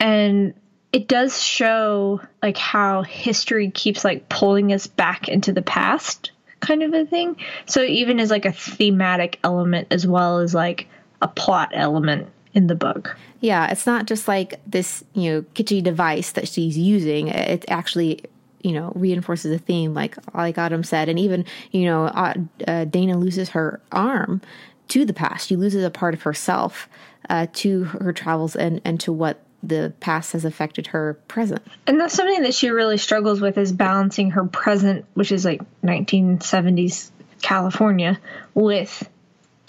And 0.00 0.54
it 0.92 1.08
does 1.08 1.42
show 1.42 2.20
like 2.42 2.56
how 2.56 3.02
history 3.02 3.70
keeps 3.70 4.04
like 4.04 4.28
pulling 4.28 4.72
us 4.72 4.86
back 4.86 5.28
into 5.28 5.52
the 5.52 5.62
past 5.62 6.30
kind 6.60 6.82
of 6.82 6.94
a 6.94 7.04
thing. 7.04 7.36
So 7.66 7.82
even 7.82 8.20
as 8.20 8.30
like 8.30 8.46
a 8.46 8.52
thematic 8.52 9.38
element 9.44 9.88
as 9.90 10.06
well 10.06 10.38
as 10.38 10.54
like 10.54 10.88
a 11.20 11.28
plot 11.28 11.70
element 11.74 12.28
in 12.54 12.68
the 12.68 12.74
book. 12.74 13.16
Yeah, 13.40 13.70
it's 13.70 13.86
not 13.86 14.06
just 14.06 14.28
like 14.28 14.60
this, 14.66 15.04
you 15.12 15.32
know, 15.32 15.42
kitschy 15.54 15.82
device 15.82 16.32
that 16.32 16.48
she's 16.48 16.78
using. 16.78 17.28
It 17.28 17.64
actually, 17.68 18.22
you 18.62 18.72
know, 18.72 18.92
reinforces 18.94 19.52
a 19.52 19.58
theme, 19.58 19.92
like 19.92 20.16
like 20.34 20.56
Autumn 20.56 20.84
said, 20.84 21.08
and 21.08 21.18
even 21.18 21.44
you 21.72 21.84
know, 21.84 22.06
uh, 22.06 22.34
uh, 22.66 22.84
Dana 22.84 23.18
loses 23.18 23.50
her 23.50 23.80
arm 23.92 24.40
to 24.88 25.04
the 25.04 25.12
past. 25.12 25.48
She 25.48 25.56
loses 25.56 25.84
a 25.84 25.90
part 25.90 26.14
of 26.14 26.22
herself 26.22 26.88
uh, 27.28 27.46
to 27.54 27.84
her 27.84 28.12
travels 28.12 28.56
and 28.56 28.80
and 28.84 29.00
to 29.00 29.12
what 29.12 29.40
the 29.68 29.92
past 30.00 30.32
has 30.32 30.44
affected 30.44 30.88
her 30.88 31.14
present. 31.26 31.62
And 31.86 31.98
that's 31.98 32.14
something 32.14 32.42
that 32.42 32.54
she 32.54 32.68
really 32.68 32.98
struggles 32.98 33.40
with 33.40 33.58
is 33.58 33.72
balancing 33.72 34.32
her 34.32 34.44
present, 34.44 35.06
which 35.14 35.32
is 35.32 35.44
like 35.44 35.62
1970s 35.82 37.10
California, 37.42 38.20
with, 38.52 39.08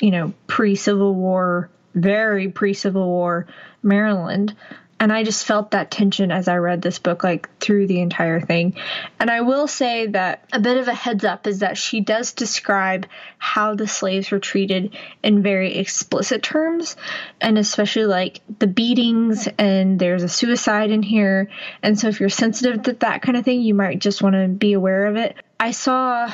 you 0.01 0.11
know, 0.11 0.33
pre 0.47 0.75
Civil 0.75 1.13
War, 1.15 1.69
very 1.95 2.49
pre 2.49 2.73
Civil 2.73 3.07
War 3.07 3.47
Maryland 3.81 4.55
and 4.97 5.11
I 5.11 5.23
just 5.23 5.45
felt 5.45 5.71
that 5.71 5.91
tension 5.91 6.31
as 6.31 6.47
I 6.47 6.55
read 6.57 6.81
this 6.81 6.99
book, 6.99 7.23
like 7.23 7.49
through 7.59 7.87
the 7.87 7.99
entire 7.99 8.39
thing. 8.39 8.77
And 9.19 9.29
I 9.29 9.41
will 9.41 9.67
say 9.67 10.07
that 10.07 10.45
a 10.53 10.59
bit 10.59 10.77
of 10.77 10.87
a 10.87 10.93
heads 10.93 11.25
up 11.25 11.47
is 11.47 11.59
that 11.59 11.77
she 11.77 11.99
does 11.99 12.31
describe 12.31 13.05
how 13.37 13.75
the 13.75 13.87
slaves 13.87 14.31
were 14.31 14.39
treated 14.39 14.95
in 15.21 15.43
very 15.43 15.75
explicit 15.75 16.43
terms, 16.43 16.95
and 17.41 17.57
especially 17.57 18.05
like 18.05 18.39
the 18.59 18.67
beatings, 18.67 19.49
and 19.57 19.99
there's 19.99 20.23
a 20.23 20.29
suicide 20.29 20.91
in 20.91 21.03
here. 21.03 21.49
And 21.83 21.99
so 21.99 22.07
if 22.07 22.21
you're 22.21 22.29
sensitive 22.29 22.83
to 22.83 22.93
that 22.93 23.21
kind 23.21 23.37
of 23.37 23.43
thing, 23.43 23.61
you 23.61 23.73
might 23.73 23.99
just 23.99 24.21
want 24.21 24.35
to 24.35 24.47
be 24.47 24.73
aware 24.73 25.07
of 25.07 25.17
it. 25.17 25.35
I 25.59 25.71
saw 25.71 26.31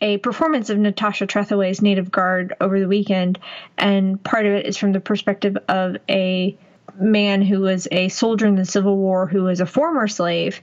a 0.00 0.18
performance 0.18 0.70
of 0.70 0.78
Natasha 0.78 1.26
Trethewey's 1.26 1.82
Native 1.82 2.10
Guard 2.10 2.54
over 2.60 2.78
the 2.78 2.88
weekend, 2.88 3.38
and 3.78 4.22
part 4.22 4.46
of 4.46 4.52
it 4.52 4.66
is 4.66 4.76
from 4.76 4.92
the 4.92 5.00
perspective 5.00 5.56
of 5.68 5.96
a 6.08 6.56
man 6.98 7.42
who 7.42 7.60
was 7.60 7.88
a 7.90 8.08
soldier 8.08 8.46
in 8.46 8.56
the 8.56 8.64
Civil 8.64 8.96
War 8.96 9.26
who 9.26 9.44
was 9.44 9.60
a 9.60 9.66
former 9.66 10.08
slave. 10.08 10.60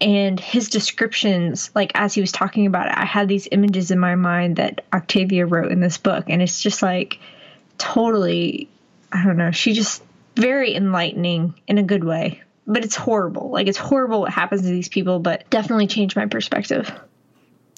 And 0.00 0.40
his 0.40 0.68
descriptions, 0.68 1.70
like 1.74 1.92
as 1.94 2.14
he 2.14 2.20
was 2.20 2.32
talking 2.32 2.66
about 2.66 2.86
it, 2.86 2.94
I 2.96 3.04
had 3.04 3.28
these 3.28 3.48
images 3.50 3.90
in 3.90 3.98
my 3.98 4.14
mind 4.14 4.56
that 4.56 4.84
Octavia 4.92 5.46
wrote 5.46 5.72
in 5.72 5.80
this 5.80 5.98
book. 5.98 6.26
And 6.28 6.40
it's 6.40 6.62
just 6.62 6.82
like 6.82 7.18
totally, 7.78 8.68
I 9.12 9.24
don't 9.24 9.36
know, 9.36 9.50
she 9.50 9.72
just 9.72 10.02
very 10.36 10.74
enlightening 10.74 11.54
in 11.66 11.78
a 11.78 11.82
good 11.82 12.04
way. 12.04 12.42
But 12.66 12.84
it's 12.84 12.96
horrible. 12.96 13.50
Like 13.50 13.66
it's 13.66 13.78
horrible 13.78 14.20
what 14.20 14.32
happens 14.32 14.62
to 14.62 14.68
these 14.68 14.88
people, 14.88 15.18
but 15.18 15.48
definitely 15.50 15.86
changed 15.86 16.16
my 16.16 16.26
perspective. 16.26 16.90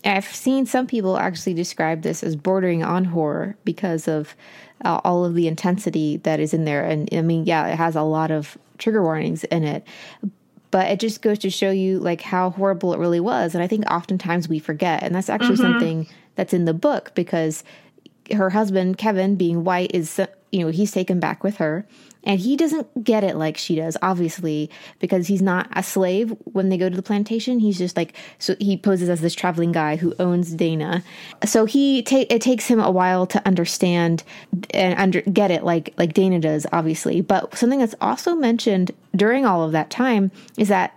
I've 0.05 0.27
seen 0.27 0.67
some 0.67 0.87
people 0.87 1.17
actually 1.17 1.55
describe 1.55 2.03
this 2.03 2.23
as 2.23 2.37
bordering 2.37 2.83
on 2.83 3.05
horror 3.05 3.57
because 3.65 4.09
of 4.09 4.35
uh, 4.85 5.01
all 5.05 5.25
of 5.25 5.35
the 5.35 5.47
intensity 5.47 6.17
that 6.19 6.41
is 6.41 6.53
in 6.53 6.65
there. 6.65 6.85
And 6.85 7.09
I 7.13 7.23
mean, 7.23 7.45
yeah, 7.45 7.69
it 7.69 7.77
has 7.77 7.95
a 7.95 8.03
lot 8.03 8.31
of 8.31 8.59
trigger 8.79 9.03
warnings 9.03 9.45
in 9.45 9.65
it, 9.65 9.87
but 10.71 10.91
it 10.91 10.99
just 10.99 11.23
goes 11.23 11.39
to 11.41 11.51
show 11.51 11.71
you 11.71 12.01
like 12.01 12.21
how 12.21 12.51
horrible 12.51 12.93
it 12.95 12.99
really 12.99 13.21
was. 13.21 13.55
And 13.55 13.63
I 13.63 13.69
think 13.69 13.89
oftentimes 13.91 14.49
we 14.49 14.59
forget, 14.59 15.03
and 15.03 15.15
that's 15.15 15.31
actually 15.31 15.55
mm-hmm. 15.55 15.73
something 15.73 16.09
that's 16.35 16.55
in 16.55 16.65
the 16.65 16.75
book 16.75 17.13
because 17.15 17.63
her 18.31 18.51
husband 18.51 18.99
Kevin, 18.99 19.37
being 19.37 19.65
white, 19.65 19.91
is 19.95 20.21
you 20.51 20.61
know 20.61 20.69
he's 20.69 20.93
taken 20.93 21.19
back 21.21 21.43
with 21.43 21.57
her, 21.57 21.87
and 22.25 22.39
he 22.39 22.57
doesn't 22.57 23.03
get 23.03 23.25
it 23.25 23.37
like 23.37 23.57
she 23.57 23.75
does, 23.75 23.97
obviously, 24.01 24.71
because 25.01 25.27
he's 25.27 25.43
not 25.43 25.69
a 25.73 25.83
slave 25.83 26.35
when 26.45 26.69
they 26.69 26.77
go 26.77 26.89
to 26.89 26.95
the 26.95 27.03
plantation. 27.03 27.59
He's 27.59 27.79
just 27.79 27.97
like, 27.97 28.15
so 28.39 28.55
he 28.61 28.77
poses 28.77 29.09
as 29.09 29.21
this 29.21 29.35
traveling 29.35 29.73
guy 29.73 29.97
who 29.97 30.15
owns 30.19 30.53
Dana. 30.55 31.03
So 31.45 31.65
he 31.65 32.03
ta- 32.03 32.27
it 32.31 32.41
takes 32.41 32.67
him 32.67 32.81
a 32.81 32.91
while 32.91 33.27
to 33.27 33.47
understand 33.47 34.23
and 34.71 34.99
under 34.99 35.23
get 35.23 35.51
it 35.51 35.65
like 35.65 35.95
like 35.99 36.15
Dana 36.15 36.39
does, 36.39 36.67
obviously. 36.73 37.21
But 37.21 37.57
something 37.57 37.81
that's 37.81 37.97
also 38.01 38.35
mentioned 38.35 38.93
during 39.17 39.45
all 39.45 39.65
of 39.65 39.73
that 39.73 39.91
time 39.91 40.31
is 40.57 40.69
that 40.69 40.97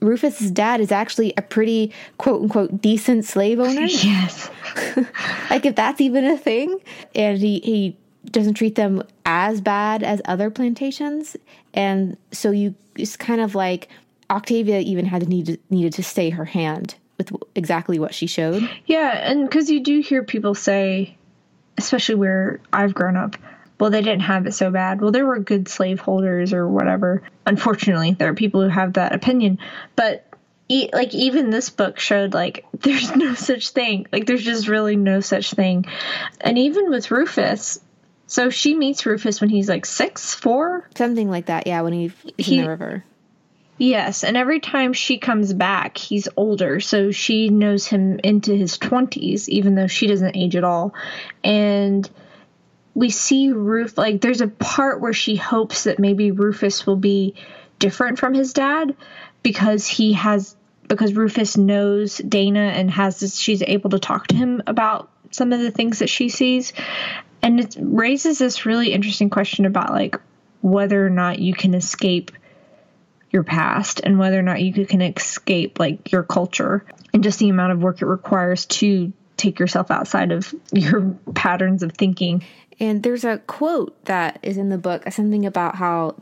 Rufus's 0.00 0.50
dad 0.50 0.80
is 0.80 0.92
actually 0.92 1.34
a 1.36 1.42
pretty 1.42 1.92
quote 2.18 2.42
unquote 2.42 2.80
decent 2.80 3.24
slave 3.24 3.60
owner. 3.60 3.86
Yes. 3.88 4.50
like 5.50 5.66
if 5.66 5.74
that's 5.74 6.00
even 6.00 6.24
a 6.24 6.36
thing. 6.36 6.78
And 7.14 7.38
he 7.38 7.60
he 7.60 7.96
doesn't 8.26 8.54
treat 8.54 8.74
them 8.74 9.02
as 9.24 9.60
bad 9.60 10.02
as 10.02 10.20
other 10.24 10.50
plantations. 10.50 11.36
And 11.74 12.16
so 12.32 12.50
you 12.50 12.74
it's 12.96 13.16
kind 13.16 13.40
of 13.40 13.54
like 13.54 13.88
Octavia 14.30 14.80
even 14.80 15.06
had 15.06 15.22
to 15.22 15.28
need 15.28 15.58
needed 15.70 15.94
to 15.94 16.02
stay 16.02 16.30
her 16.30 16.44
hand 16.44 16.96
with 17.16 17.32
exactly 17.54 17.98
what 17.98 18.14
she 18.14 18.26
showed. 18.26 18.68
Yeah, 18.86 19.30
and 19.30 19.48
because 19.48 19.70
you 19.70 19.80
do 19.80 20.00
hear 20.00 20.22
people 20.22 20.54
say, 20.54 21.16
especially 21.76 22.14
where 22.14 22.60
I've 22.72 22.94
grown 22.94 23.16
up, 23.16 23.36
well, 23.78 23.90
they 23.90 24.02
didn't 24.02 24.20
have 24.20 24.46
it 24.46 24.54
so 24.54 24.70
bad. 24.70 25.00
Well, 25.00 25.12
there 25.12 25.26
were 25.26 25.38
good 25.38 25.68
slaveholders 25.68 26.52
or 26.52 26.66
whatever. 26.66 27.22
Unfortunately, 27.46 28.12
there 28.12 28.28
are 28.28 28.34
people 28.34 28.62
who 28.62 28.68
have 28.68 28.94
that 28.94 29.14
opinion, 29.14 29.58
but 29.94 30.26
e- 30.68 30.90
like 30.92 31.14
even 31.14 31.50
this 31.50 31.70
book 31.70 31.98
showed 31.98 32.34
like 32.34 32.64
there's 32.74 33.14
no 33.14 33.34
such 33.34 33.70
thing. 33.70 34.06
Like 34.12 34.26
there's 34.26 34.44
just 34.44 34.68
really 34.68 34.96
no 34.96 35.20
such 35.20 35.52
thing. 35.52 35.86
And 36.40 36.58
even 36.58 36.90
with 36.90 37.10
Rufus, 37.10 37.78
so 38.26 38.50
she 38.50 38.74
meets 38.74 39.06
Rufus 39.06 39.40
when 39.40 39.50
he's 39.50 39.68
like 39.68 39.86
six, 39.86 40.34
four, 40.34 40.88
something 40.96 41.30
like 41.30 41.46
that. 41.46 41.66
Yeah, 41.66 41.80
when 41.82 41.92
he's 41.92 42.12
he, 42.36 42.58
in 42.58 42.64
the 42.64 42.70
river. 42.70 43.04
Yes, 43.80 44.24
and 44.24 44.36
every 44.36 44.58
time 44.58 44.92
she 44.92 45.18
comes 45.18 45.52
back, 45.52 45.96
he's 45.96 46.28
older, 46.36 46.80
so 46.80 47.12
she 47.12 47.48
knows 47.48 47.86
him 47.86 48.18
into 48.24 48.54
his 48.54 48.76
twenties, 48.76 49.48
even 49.48 49.76
though 49.76 49.86
she 49.86 50.08
doesn't 50.08 50.36
age 50.36 50.56
at 50.56 50.64
all. 50.64 50.94
And 51.44 52.10
we 52.98 53.10
see 53.10 53.52
Rufus 53.52 53.96
like 53.96 54.20
there's 54.20 54.40
a 54.40 54.48
part 54.48 55.00
where 55.00 55.12
she 55.12 55.36
hopes 55.36 55.84
that 55.84 56.00
maybe 56.00 56.32
Rufus 56.32 56.84
will 56.84 56.96
be 56.96 57.36
different 57.78 58.18
from 58.18 58.34
his 58.34 58.52
dad 58.52 58.96
because 59.44 59.86
he 59.86 60.14
has 60.14 60.56
because 60.88 61.12
Rufus 61.12 61.56
knows 61.56 62.16
Dana 62.16 62.72
and 62.74 62.90
has 62.90 63.20
this 63.20 63.38
she's 63.38 63.62
able 63.62 63.90
to 63.90 64.00
talk 64.00 64.26
to 64.28 64.34
him 64.34 64.64
about 64.66 65.12
some 65.30 65.52
of 65.52 65.60
the 65.60 65.70
things 65.70 66.00
that 66.00 66.10
she 66.10 66.28
sees 66.28 66.72
and 67.40 67.60
it 67.60 67.76
raises 67.78 68.40
this 68.40 68.66
really 68.66 68.92
interesting 68.92 69.30
question 69.30 69.64
about 69.64 69.90
like 69.92 70.16
whether 70.60 71.06
or 71.06 71.10
not 71.10 71.38
you 71.38 71.54
can 71.54 71.74
escape 71.74 72.32
your 73.30 73.44
past 73.44 74.00
and 74.02 74.18
whether 74.18 74.40
or 74.40 74.42
not 74.42 74.60
you 74.60 74.84
can 74.84 75.02
escape 75.02 75.78
like 75.78 76.10
your 76.10 76.24
culture 76.24 76.84
and 77.14 77.22
just 77.22 77.38
the 77.38 77.48
amount 77.48 77.70
of 77.70 77.80
work 77.80 78.02
it 78.02 78.06
requires 78.06 78.66
to 78.66 79.12
take 79.38 79.60
yourself 79.60 79.90
outside 79.90 80.32
of 80.32 80.52
your 80.72 81.16
patterns 81.34 81.82
of 81.82 81.92
thinking. 81.92 82.44
And 82.80 83.02
there's 83.02 83.24
a 83.24 83.38
quote 83.38 84.04
that 84.04 84.38
is 84.42 84.56
in 84.56 84.68
the 84.68 84.78
book, 84.78 85.10
something 85.10 85.44
about 85.44 85.76
how 85.76 86.14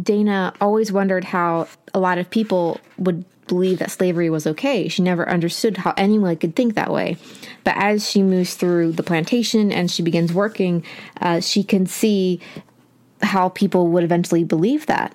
Dana 0.00 0.52
always 0.60 0.92
wondered 0.92 1.24
how 1.24 1.68
a 1.94 2.00
lot 2.00 2.18
of 2.18 2.30
people 2.30 2.80
would 2.98 3.24
believe 3.46 3.78
that 3.80 3.90
slavery 3.90 4.30
was 4.30 4.46
okay. 4.46 4.88
She 4.88 5.02
never 5.02 5.28
understood 5.28 5.76
how 5.76 5.94
anyone 5.96 6.36
could 6.36 6.56
think 6.56 6.74
that 6.74 6.92
way. 6.92 7.16
But 7.64 7.74
as 7.76 8.08
she 8.08 8.22
moves 8.22 8.54
through 8.54 8.92
the 8.92 9.02
plantation 9.02 9.72
and 9.72 9.90
she 9.90 10.02
begins 10.02 10.32
working, 10.32 10.84
uh, 11.20 11.40
she 11.40 11.62
can 11.62 11.86
see 11.86 12.40
how 13.20 13.50
people 13.50 13.88
would 13.88 14.04
eventually 14.04 14.44
believe 14.44 14.86
that. 14.86 15.14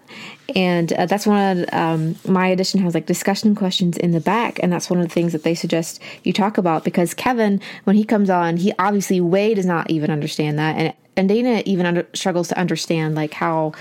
And 0.55 0.93
uh, 0.93 1.05
that's 1.05 1.27
one 1.27 1.59
of 1.59 1.73
um, 1.73 2.15
my 2.25 2.47
edition 2.47 2.79
has 2.81 2.93
like 2.93 3.05
discussion 3.05 3.53
questions 3.53 3.97
in 3.97 4.11
the 4.11 4.21
back, 4.21 4.59
and 4.63 4.71
that's 4.71 4.89
one 4.89 4.99
of 4.99 5.07
the 5.07 5.13
things 5.13 5.33
that 5.33 5.43
they 5.43 5.53
suggest 5.53 6.01
you 6.23 6.31
talk 6.31 6.57
about 6.57 6.83
because 6.83 7.13
Kevin, 7.13 7.59
when 7.83 7.95
he 7.95 8.05
comes 8.05 8.29
on, 8.29 8.57
he 8.57 8.71
obviously 8.79 9.19
way 9.19 9.53
does 9.53 9.65
not 9.65 9.89
even 9.89 10.09
understand 10.09 10.57
that, 10.57 10.77
and 10.77 10.93
and 11.17 11.27
Dana 11.27 11.63
even 11.65 11.85
under, 11.85 12.07
struggles 12.13 12.47
to 12.49 12.57
understand 12.57 13.15
like 13.15 13.33
how 13.33 13.73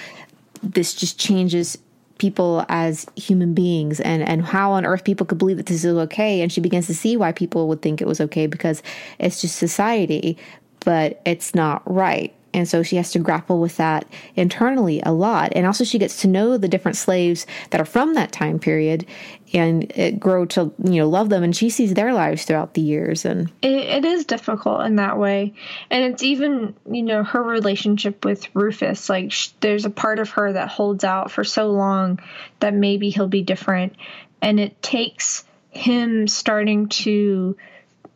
this 0.62 0.94
just 0.94 1.20
changes 1.20 1.78
people 2.18 2.64
as 2.68 3.06
human 3.14 3.52
beings 3.52 4.00
and 4.00 4.22
and 4.22 4.44
how 4.44 4.72
on 4.72 4.86
earth 4.86 5.04
people 5.04 5.26
could 5.26 5.38
believe 5.38 5.58
that 5.58 5.66
this 5.66 5.84
is 5.84 5.94
okay 5.96 6.40
and 6.40 6.50
she 6.50 6.62
begins 6.62 6.86
to 6.86 6.94
see 6.94 7.16
why 7.16 7.30
people 7.30 7.68
would 7.68 7.82
think 7.82 8.00
it 8.00 8.06
was 8.06 8.20
okay 8.22 8.46
because 8.46 8.82
it's 9.18 9.40
just 9.42 9.56
society 9.56 10.38
but 10.80 11.20
it's 11.26 11.54
not 11.54 11.82
right 11.84 12.34
And 12.56 12.66
so 12.66 12.82
she 12.82 12.96
has 12.96 13.12
to 13.12 13.18
grapple 13.18 13.60
with 13.60 13.76
that 13.76 14.06
internally 14.34 15.02
a 15.04 15.12
lot. 15.12 15.52
And 15.54 15.66
also, 15.66 15.84
she 15.84 15.98
gets 15.98 16.22
to 16.22 16.26
know 16.26 16.56
the 16.56 16.68
different 16.68 16.96
slaves 16.96 17.46
that 17.70 17.82
are 17.82 17.84
from 17.84 18.14
that 18.14 18.32
time 18.32 18.58
period 18.58 19.04
and 19.52 20.18
grow 20.18 20.46
to 20.46 20.72
you 20.82 21.02
know 21.02 21.08
love 21.08 21.28
them. 21.28 21.42
And 21.42 21.54
she 21.54 21.68
sees 21.68 21.92
their 21.92 22.14
lives 22.14 22.44
throughout 22.44 22.72
the 22.72 22.80
years. 22.80 23.26
And 23.26 23.52
it, 23.60 23.72
it 23.72 24.04
is 24.06 24.24
difficult 24.24 24.86
in 24.86 24.96
that 24.96 25.18
way. 25.18 25.52
And 25.90 26.04
it's 26.04 26.22
even 26.22 26.74
you 26.90 27.02
know 27.02 27.22
her 27.22 27.42
relationship 27.42 28.24
with 28.24 28.48
rufus 28.54 29.10
like 29.10 29.32
sh- 29.32 29.50
there's 29.60 29.84
a 29.84 29.90
part 29.90 30.18
of 30.18 30.30
her 30.30 30.54
that 30.54 30.68
holds 30.68 31.04
out 31.04 31.30
for 31.30 31.44
so 31.44 31.70
long 31.70 32.20
that 32.60 32.72
maybe 32.72 33.10
he'll 33.10 33.28
be 33.28 33.42
different. 33.42 33.96
And 34.40 34.58
it 34.58 34.82
takes 34.82 35.44
him 35.68 36.26
starting 36.26 36.88
to 36.88 37.56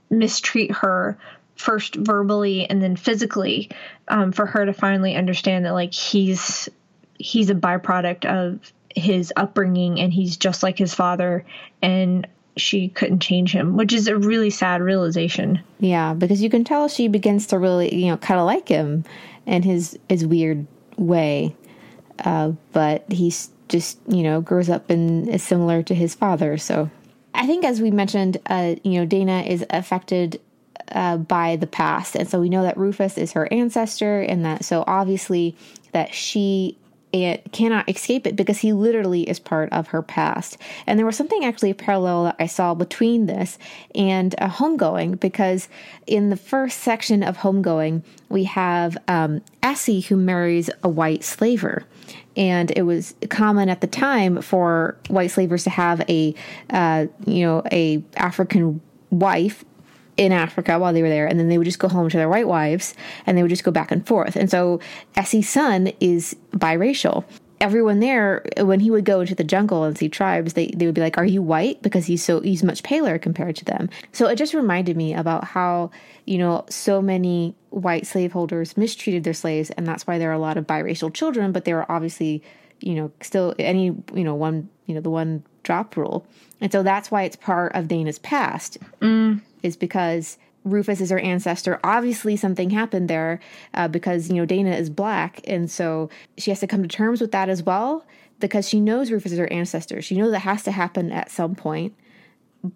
mistreat 0.09 0.73
her 0.73 1.19
first 1.61 1.95
verbally 1.95 2.69
and 2.69 2.83
then 2.83 2.97
physically 2.97 3.71
um, 4.09 4.33
for 4.33 4.47
her 4.47 4.65
to 4.65 4.73
finally 4.73 5.15
understand 5.15 5.67
that 5.67 5.73
like 5.73 5.93
he's 5.93 6.69
he's 7.19 7.51
a 7.51 7.55
byproduct 7.55 8.25
of 8.25 8.73
his 8.97 9.33
upbringing 9.37 10.01
and 10.01 10.13
he's 10.13 10.39
just 10.39 10.63
like 10.63 10.79
his 10.79 10.95
father 10.95 11.45
and 11.83 12.27
she 12.57 12.89
couldn't 12.89 13.21
change 13.21 13.53
him, 13.53 13.77
which 13.77 13.93
is 13.93 14.09
a 14.09 14.17
really 14.17 14.51
sad 14.51 14.81
realization. 14.81 15.63
Yeah, 15.79 16.15
because 16.15 16.43
you 16.43 16.51
can 16.51 16.65
tell 16.65 16.89
she 16.89 17.09
begins 17.09 17.47
to 17.49 17.59
really, 17.59 17.95
you 17.95 18.07
know, 18.07 18.17
kind 18.17 18.41
of 18.41 18.47
like 18.47 18.69
him 18.69 19.05
in 19.47 19.63
his 19.63 19.99
his 20.09 20.27
weird 20.27 20.67
way. 20.97 21.55
Uh, 22.25 22.53
but 22.73 23.05
he's 23.13 23.51
just, 23.69 23.99
you 24.09 24.23
know, 24.23 24.41
grows 24.41 24.69
up 24.69 24.91
and 24.91 25.29
is 25.29 25.43
similar 25.43 25.83
to 25.85 25.95
his 25.95 26.15
father. 26.15 26.57
So 26.59 26.91
I 27.35 27.47
think, 27.47 27.65
as 27.65 27.81
we 27.81 27.91
mentioned, 27.91 28.39
uh, 28.47 28.77
you 28.83 28.99
know, 28.99 29.07
Dana 29.07 29.43
is 29.43 29.65
affected 29.71 30.41
uh, 30.93 31.17
by 31.17 31.57
the 31.57 31.67
past, 31.67 32.17
and 32.17 32.29
so 32.29 32.41
we 32.41 32.49
know 32.49 32.63
that 32.63 32.77
Rufus 32.77 33.19
is 33.19 33.33
her 33.33 33.53
ancestor, 33.53 34.21
and 34.21 34.45
that 34.45 34.65
so 34.65 34.85
obviously 34.87 35.57
that 35.93 36.15
she 36.15 36.77
it 37.13 37.51
cannot 37.53 37.89
escape 37.89 38.27
it 38.27 38.37
because 38.37 38.59
he 38.59 38.73
literally 38.73 39.29
is 39.29 39.41
part 39.41 39.73
of 39.73 39.89
her 39.89 40.03
past. 40.03 40.57
And 40.87 40.99
there 40.99 41.07
was 41.07 41.17
something 41.17 41.45
actually 41.45 41.71
a 41.71 41.75
parallel 41.75 42.25
that 42.25 42.37
I 42.39 42.47
saw 42.47 42.75
between 42.75 43.27
this 43.27 43.59
and 43.95 44.35
a 44.39 44.49
homegoing 44.49 45.19
because 45.19 45.69
in 46.07 46.31
the 46.31 46.37
first 46.37 46.81
section 46.81 47.23
of 47.23 47.39
homegoing, 47.39 48.03
we 48.29 48.45
have 48.45 48.97
um, 49.09 49.43
Essie 49.63 50.01
who 50.01 50.17
marries 50.17 50.71
a 50.83 50.89
white 50.89 51.25
slaver. 51.25 51.85
And 52.37 52.71
it 52.77 52.83
was 52.83 53.15
common 53.29 53.69
at 53.69 53.81
the 53.81 53.87
time 53.87 54.41
for 54.41 54.97
white 55.09 55.33
slavers 55.33 55.65
to 55.65 55.71
have 55.71 56.09
a, 56.09 56.35
uh, 56.71 57.07
you 57.27 57.45
know, 57.45 57.63
a 57.73 58.03
African 58.17 58.81
wife 59.11 59.65
in 60.21 60.33
Africa 60.33 60.79
while 60.79 60.93
they 60.93 61.01
were 61.01 61.09
there, 61.09 61.27
and 61.27 61.41
then 61.41 61.49
they 61.49 61.57
would 61.57 61.65
just 61.65 61.79
go 61.79 61.89
home 61.89 62.11
to 62.11 62.17
their 62.19 62.29
white 62.29 62.47
wives, 62.47 62.95
and 63.27 63.39
they 63.39 63.43
would 63.43 63.49
just 63.49 63.65
go 63.65 63.71
back 63.71 63.91
and 63.91 64.07
forth. 64.07 64.37
And 64.37 64.51
so 64.51 64.79
Essie's 65.17 65.49
son 65.49 65.93
is 65.99 66.37
biracial. 66.53 67.25
Everyone 67.59 68.01
there, 68.01 68.45
when 68.59 68.81
he 68.81 68.91
would 68.91 69.07
go 69.07 69.21
into 69.21 69.35
the 69.35 69.45
jungle 69.45 69.85
and 69.85 69.97
see 69.97 70.11
tribes, 70.11 70.53
they, 70.53 70.67
they 70.77 70.85
would 70.85 70.95
be 70.95 71.01
like, 71.01 71.17
"Are 71.17 71.25
you 71.25 71.41
white?" 71.41 71.81
Because 71.81 72.05
he's 72.05 72.23
so 72.23 72.41
he's 72.41 72.63
much 72.63 72.83
paler 72.83 73.19
compared 73.19 73.57
to 73.57 73.65
them. 73.65 73.89
So 74.13 74.27
it 74.27 74.37
just 74.37 74.53
reminded 74.53 74.95
me 74.95 75.15
about 75.15 75.45
how 75.45 75.91
you 76.27 76.37
know 76.37 76.67
so 76.69 77.01
many 77.01 77.55
white 77.71 78.07
slaveholders 78.07 78.77
mistreated 78.77 79.25
their 79.25 79.35
slaves, 79.35 79.71
and 79.71 79.87
that's 79.87 80.07
why 80.07 80.19
there 80.19 80.29
are 80.29 80.35
a 80.35 80.39
lot 80.39 80.59
of 80.59 80.67
biracial 80.67 81.13
children. 81.13 81.51
But 81.51 81.65
there 81.65 81.79
are 81.79 81.91
obviously 81.91 82.43
you 82.81 82.95
know 82.95 83.13
still 83.21 83.55
any 83.59 83.87
you 84.15 84.25
know 84.25 84.35
one 84.35 84.69
you 84.87 84.95
know 84.95 85.01
the 85.01 85.11
one 85.11 85.45
drop 85.63 85.97
rule, 85.97 86.27
and 86.61 86.73
so 86.73 86.83
that's 86.83 87.11
why 87.11 87.23
it's 87.23 87.37
part 87.37 87.75
of 87.75 87.89
Dana's 87.89 88.19
past. 88.19 88.79
Mm 89.01 89.41
is 89.63 89.77
because 89.77 90.39
Rufus 90.65 91.01
is 91.01 91.11
her 91.11 91.19
ancestor. 91.19 91.81
Obviously, 91.83 92.37
something 92.37 92.71
happened 92.71 93.09
there 93.09 93.41
uh, 93.75 93.89
because, 93.89 94.29
you 94.29 94.37
know, 94.37 94.45
Dana 94.45 94.73
is 94.73 94.91
black. 94.91 95.41
And 95.45 95.71
so 95.71 96.11
she 96.37 96.51
has 96.51 96.61
to 96.61 96.67
come 96.67 96.83
to 96.83 96.89
terms 96.89 97.21
with 97.21 97.33
that 97.33 97.49
as 97.49 97.63
well 97.63 98.05
because 98.41 98.69
she 98.69 98.81
knows 98.81 99.11
Rufus 99.11 99.33
is 99.33 99.39
her 99.39 99.53
ancestor. 99.53 100.03
She 100.03 100.17
knows 100.17 100.33
that 100.33 100.41
has 100.41 100.63
to 100.65 100.73
happen 100.73 101.13
at 101.13 101.31
some 101.31 101.55
point, 101.55 101.95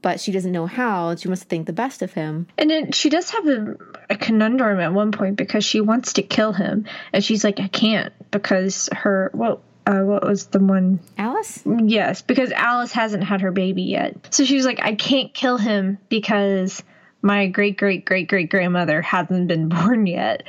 but 0.01 0.19
she 0.21 0.33
doesn't 0.33 0.53
know 0.53 0.67
how. 0.67 1.11
And 1.11 1.21
she 1.21 1.29
wants 1.29 1.43
to 1.43 1.49
think 1.49 1.67
the 1.67 1.73
best 1.73 2.01
of 2.01 2.13
him. 2.13 2.47
And 2.57 2.71
then 2.71 2.93
she 2.93 3.11
does 3.11 3.31
have 3.31 3.47
a, 3.47 3.77
a 4.11 4.17
conundrum 4.17 4.81
at 4.81 4.95
one 4.95 5.13
point 5.13 5.37
because 5.37 5.65
she 5.65 5.81
wants 5.81 6.15
to 6.15 6.23
kill 6.23 6.53
him. 6.53 6.87
And 7.13 7.23
she's 7.23 7.45
like, 7.45 7.61
I 7.61 7.69
can't 7.69 8.13
because 8.31 8.89
her, 8.93 9.31
well, 9.35 9.63
uh, 9.87 10.01
what 10.01 10.25
was 10.25 10.47
the 10.47 10.61
one? 10.61 11.01
Alice? 11.19 11.63
Yes, 11.67 12.23
because 12.23 12.51
Alice 12.53 12.93
hasn't 12.93 13.25
had 13.25 13.43
her 13.43 13.53
baby 13.53 13.83
yet. 13.83 14.35
So 14.35 14.45
she 14.45 14.57
was 14.57 14.65
like, 14.65 14.81
I 14.83 14.95
can't 14.95 15.35
kill 15.35 15.59
him 15.59 15.99
because 16.09 16.83
my 17.21 17.47
great 17.49 17.79
great 17.79 18.05
great 18.05 18.29
great 18.29 18.51
grandmother 18.51 19.03
hasn't 19.03 19.49
been 19.49 19.69
born 19.71 20.07
yet. 20.07 20.45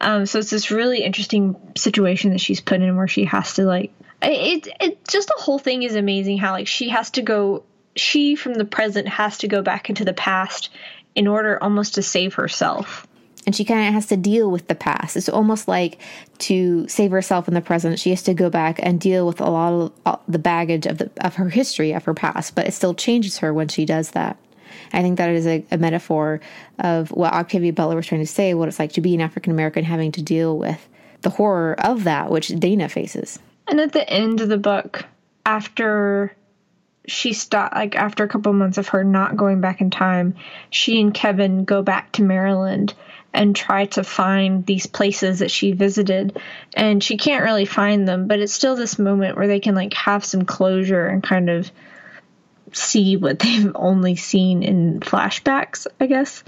Um, 0.00 0.26
so 0.26 0.38
it's 0.38 0.50
this 0.50 0.70
really 0.70 1.02
interesting 1.02 1.56
situation 1.76 2.30
that 2.30 2.40
she's 2.40 2.60
put 2.60 2.80
in 2.80 2.96
where 2.96 3.08
she 3.08 3.24
has 3.24 3.54
to 3.54 3.64
like 3.64 3.92
it, 4.22 4.68
it 4.80 5.08
just 5.08 5.28
the 5.28 5.36
whole 5.38 5.58
thing 5.58 5.82
is 5.82 5.94
amazing 5.94 6.38
how 6.38 6.52
like 6.52 6.66
she 6.66 6.88
has 6.88 7.10
to 7.10 7.22
go 7.22 7.64
she 7.96 8.36
from 8.36 8.54
the 8.54 8.64
present 8.64 9.08
has 9.08 9.38
to 9.38 9.48
go 9.48 9.62
back 9.62 9.88
into 9.88 10.04
the 10.04 10.12
past 10.12 10.70
in 11.14 11.26
order 11.26 11.60
almost 11.62 11.94
to 11.94 12.02
save 12.02 12.34
herself 12.34 13.06
and 13.46 13.54
she 13.54 13.64
kind 13.64 13.88
of 13.88 13.94
has 13.94 14.06
to 14.06 14.16
deal 14.16 14.50
with 14.50 14.68
the 14.68 14.74
past. 14.74 15.16
It's 15.16 15.28
almost 15.28 15.68
like 15.68 15.98
to 16.38 16.86
save 16.88 17.10
herself 17.10 17.48
in 17.48 17.54
the 17.54 17.60
present, 17.60 17.98
she 17.98 18.10
has 18.10 18.22
to 18.24 18.34
go 18.34 18.50
back 18.50 18.78
and 18.82 19.00
deal 19.00 19.26
with 19.26 19.40
a 19.40 19.50
lot 19.50 19.72
of 19.72 19.92
uh, 20.06 20.16
the 20.28 20.38
baggage 20.38 20.86
of 20.86 20.98
the 20.98 21.10
of 21.20 21.36
her 21.36 21.48
history 21.48 21.92
of 21.92 22.04
her 22.04 22.14
past. 22.14 22.54
But 22.54 22.66
it 22.66 22.72
still 22.72 22.94
changes 22.94 23.38
her 23.38 23.52
when 23.52 23.68
she 23.68 23.84
does 23.84 24.10
that. 24.10 24.36
I 24.92 25.02
think 25.02 25.18
that 25.18 25.30
is 25.30 25.46
a, 25.46 25.64
a 25.70 25.78
metaphor 25.78 26.40
of 26.78 27.10
what 27.10 27.32
Octavia 27.32 27.72
Butler 27.72 27.96
was 27.96 28.06
trying 28.06 28.22
to 28.22 28.26
say, 28.26 28.54
what 28.54 28.68
it's 28.68 28.78
like 28.78 28.92
to 28.92 29.00
be 29.00 29.14
an 29.14 29.20
African 29.20 29.52
American 29.52 29.84
having 29.84 30.12
to 30.12 30.22
deal 30.22 30.56
with 30.56 30.88
the 31.22 31.30
horror 31.30 31.74
of 31.80 32.04
that, 32.04 32.30
which 32.30 32.48
Dana 32.48 32.88
faces. 32.88 33.38
And 33.66 33.80
at 33.80 33.92
the 33.92 34.08
end 34.08 34.40
of 34.40 34.48
the 34.48 34.58
book, 34.58 35.04
after 35.44 36.34
she 37.08 37.32
stopped 37.32 37.74
like 37.74 37.96
after 37.96 38.22
a 38.22 38.28
couple 38.28 38.52
months 38.52 38.78
of 38.78 38.88
her 38.88 39.02
not 39.02 39.36
going 39.36 39.60
back 39.60 39.80
in 39.80 39.90
time 39.90 40.34
she 40.68 41.00
and 41.00 41.14
kevin 41.14 41.64
go 41.64 41.82
back 41.82 42.12
to 42.12 42.22
maryland 42.22 42.92
and 43.32 43.54
try 43.54 43.86
to 43.86 44.02
find 44.02 44.64
these 44.64 44.86
places 44.86 45.40
that 45.40 45.50
she 45.50 45.72
visited. 45.72 46.40
And 46.74 47.02
she 47.02 47.16
can't 47.16 47.44
really 47.44 47.66
find 47.66 48.06
them 48.06 48.26
but 48.26 48.40
it's 48.40 48.52
still 48.52 48.76
this 48.76 48.98
moment 48.98 49.36
where 49.36 49.46
they 49.46 49.60
can 49.60 49.74
like 49.74 49.94
have 49.94 50.24
some 50.24 50.44
closure 50.44 51.06
and 51.06 51.22
kind 51.22 51.50
of 51.50 51.70
see 52.72 53.16
what 53.16 53.38
they've 53.40 53.72
only 53.74 54.16
seen 54.16 54.62
in 54.62 55.00
flashbacks 55.00 55.86
i 56.00 56.06
guess. 56.06 56.44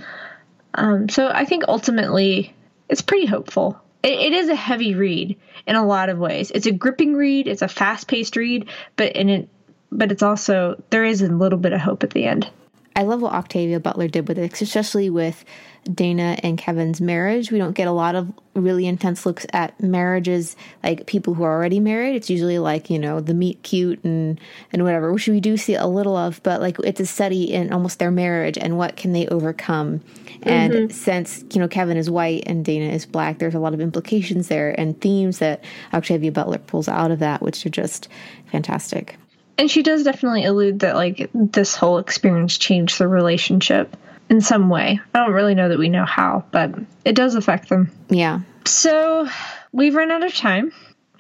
Um, 0.75 1.09
so 1.09 1.29
i 1.29 1.45
think 1.45 1.64
ultimately 1.69 2.55
it's 2.88 3.03
pretty 3.03 3.27
hopeful. 3.27 3.81
It, 4.03 4.19
it 4.19 4.33
is 4.33 4.49
a 4.49 4.57
heavy 4.57 4.95
read 4.95 5.38
in 5.66 5.77
a 5.77 5.87
lot 5.87 6.09
of 6.09 6.19
ways. 6.19 6.51
It's 6.51 6.66
a 6.66 6.73
gripping 6.73 7.14
read 7.14 7.47
it's 7.47 7.62
a 7.62 7.69
fast-paced 7.69 8.37
read 8.37 8.69
but 8.97 9.16
in 9.16 9.29
it 9.29 9.49
but 9.93 10.12
it's 10.12 10.23
also 10.23 10.83
there 10.90 11.05
is 11.05 11.23
a 11.23 11.29
little 11.29 11.59
bit 11.59 11.73
of 11.73 11.81
hope 11.81 12.05
at 12.05 12.11
the 12.11 12.25
end 12.25 12.51
I 12.96 13.03
love 13.03 13.22
what 13.22 13.33
Octavia 13.33 13.79
Butler 13.79 14.09
did 14.09 14.26
with 14.26 14.38
it, 14.38 14.61
especially 14.61 15.11
with 15.11 15.44
Dana 15.85 16.37
and 16.42 16.59
Kevin's 16.59 17.00
marriage. 17.00 17.50
We 17.50 17.59
don't 17.59 17.72
get 17.72 17.87
a 17.87 17.92
lot 17.92 18.14
of 18.14 18.33
really 18.55 18.87
intense 18.87 19.24
looks 19.24 19.46
at 19.53 19.81
marriages, 19.81 20.57
like 20.83 21.07
people 21.07 21.35
who 21.35 21.44
are 21.44 21.55
already 21.55 21.79
married. 21.79 22.16
It's 22.16 22.29
usually 22.29 22.59
like, 22.59 22.90
you 22.90 22.98
know, 22.98 23.20
the 23.20 23.33
meet 23.33 23.62
cute 23.62 24.03
and, 24.05 24.40
and 24.72 24.83
whatever, 24.83 25.12
which 25.12 25.29
we 25.29 25.40
do 25.40 25.57
see 25.57 25.74
a 25.74 25.87
little 25.87 26.16
of, 26.16 26.42
but 26.42 26.61
like 26.61 26.79
it's 26.81 27.00
a 27.00 27.07
study 27.07 27.53
in 27.53 27.72
almost 27.72 28.00
their 28.00 28.11
marriage 28.11 28.59
and 28.59 28.76
what 28.76 28.96
can 28.96 29.12
they 29.12 29.26
overcome. 29.29 30.00
And 30.42 30.72
mm-hmm. 30.72 30.90
since, 30.90 31.44
you 31.53 31.61
know, 31.61 31.68
Kevin 31.68 31.96
is 31.96 32.11
white 32.11 32.42
and 32.46 32.64
Dana 32.64 32.92
is 32.92 33.07
black, 33.07 33.38
there's 33.38 33.55
a 33.55 33.61
lot 33.61 33.72
of 33.72 33.81
implications 33.81 34.48
there 34.48 34.79
and 34.79 35.00
themes 35.00 35.38
that 35.38 35.62
Octavia 35.94 36.33
Butler 36.33 36.59
pulls 36.59 36.88
out 36.88 37.12
of 37.12 37.20
that, 37.20 37.40
which 37.40 37.64
are 37.64 37.70
just 37.70 38.09
fantastic 38.50 39.16
and 39.61 39.70
she 39.70 39.83
does 39.83 40.05
definitely 40.05 40.46
allude 40.46 40.81
that 40.81 40.94
like 40.94 41.29
this 41.35 41.77
whole 41.77 41.99
experience 41.99 42.57
changed 42.57 42.99
the 42.99 43.07
relationship 43.07 43.94
in 44.31 44.40
some 44.40 44.70
way. 44.70 44.99
I 45.14 45.18
don't 45.18 45.35
really 45.35 45.55
know 45.55 45.68
that 45.68 45.79
we 45.79 45.90
know 45.90 46.07
how, 46.07 46.46
but 46.51 46.75
it 47.05 47.14
does 47.14 47.35
affect 47.35 47.68
them. 47.68 47.92
Yeah. 48.09 48.40
So 48.64 49.29
we've 49.70 49.94
run 49.94 50.11
out 50.11 50.25
of 50.25 50.35
time, 50.35 50.73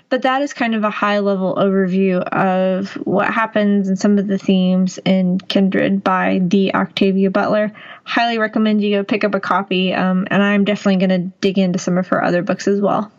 but 0.08 0.22
that 0.22 0.40
is 0.40 0.54
kind 0.54 0.74
of 0.74 0.84
a 0.84 0.90
high 0.90 1.18
level 1.18 1.54
overview 1.56 2.22
of 2.22 2.94
what 3.06 3.30
happens 3.30 3.90
and 3.90 3.98
some 3.98 4.18
of 4.18 4.26
the 4.26 4.38
themes 4.38 4.98
in 5.04 5.38
Kindred 5.38 6.02
by 6.02 6.40
the 6.42 6.74
Octavia 6.74 7.30
Butler. 7.30 7.72
Highly 8.04 8.38
recommend 8.38 8.80
you 8.80 8.96
go 8.96 9.04
pick 9.04 9.22
up 9.22 9.34
a 9.34 9.40
copy, 9.40 9.92
um, 9.92 10.26
and 10.30 10.42
I'm 10.42 10.64
definitely 10.64 11.06
going 11.06 11.22
to 11.22 11.30
dig 11.42 11.58
into 11.58 11.78
some 11.78 11.98
of 11.98 12.08
her 12.08 12.24
other 12.24 12.42
books 12.42 12.66
as 12.66 12.80
well. 12.80 13.12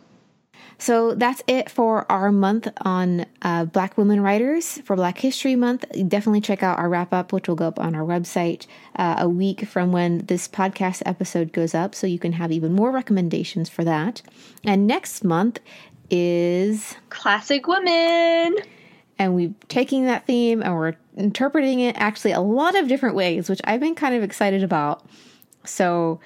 So 0.77 1.13
that's 1.13 1.43
it 1.47 1.69
for 1.69 2.11
our 2.11 2.31
month 2.31 2.67
on 2.81 3.25
uh, 3.41 3.65
Black 3.65 3.97
women 3.97 4.21
writers 4.21 4.79
for 4.79 4.95
Black 4.95 5.17
History 5.19 5.55
Month. 5.55 5.85
Definitely 6.07 6.41
check 6.41 6.63
out 6.63 6.79
our 6.79 6.89
wrap 6.89 7.13
up, 7.13 7.31
which 7.31 7.47
will 7.47 7.55
go 7.55 7.67
up 7.67 7.79
on 7.79 7.95
our 7.95 8.03
website 8.03 8.65
uh, 8.95 9.15
a 9.19 9.29
week 9.29 9.67
from 9.67 9.91
when 9.91 10.25
this 10.25 10.47
podcast 10.47 11.03
episode 11.05 11.53
goes 11.53 11.75
up, 11.75 11.93
so 11.93 12.07
you 12.07 12.19
can 12.19 12.33
have 12.33 12.51
even 12.51 12.73
more 12.73 12.91
recommendations 12.91 13.69
for 13.69 13.83
that. 13.83 14.21
And 14.63 14.87
next 14.87 15.23
month 15.23 15.59
is 16.09 16.95
Classic 17.09 17.65
Women. 17.67 18.57
And 19.19 19.35
we're 19.35 19.53
taking 19.67 20.05
that 20.05 20.25
theme 20.25 20.63
and 20.63 20.75
we're 20.75 20.95
interpreting 21.15 21.79
it 21.79 21.95
actually 21.97 22.31
a 22.31 22.41
lot 22.41 22.75
of 22.75 22.87
different 22.87 23.15
ways, 23.15 23.49
which 23.49 23.61
I've 23.65 23.79
been 23.79 23.93
kind 23.93 24.15
of 24.15 24.23
excited 24.23 24.63
about. 24.63 25.05
So, 25.63 26.19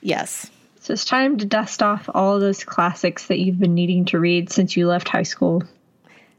yes. 0.00 0.48
So 0.86 0.92
it's 0.92 1.04
time 1.04 1.36
to 1.38 1.44
dust 1.44 1.82
off 1.82 2.08
all 2.14 2.38
those 2.38 2.62
classics 2.62 3.26
that 3.26 3.40
you've 3.40 3.58
been 3.58 3.74
needing 3.74 4.04
to 4.04 4.20
read 4.20 4.52
since 4.52 4.76
you 4.76 4.86
left 4.86 5.08
high 5.08 5.24
school. 5.24 5.64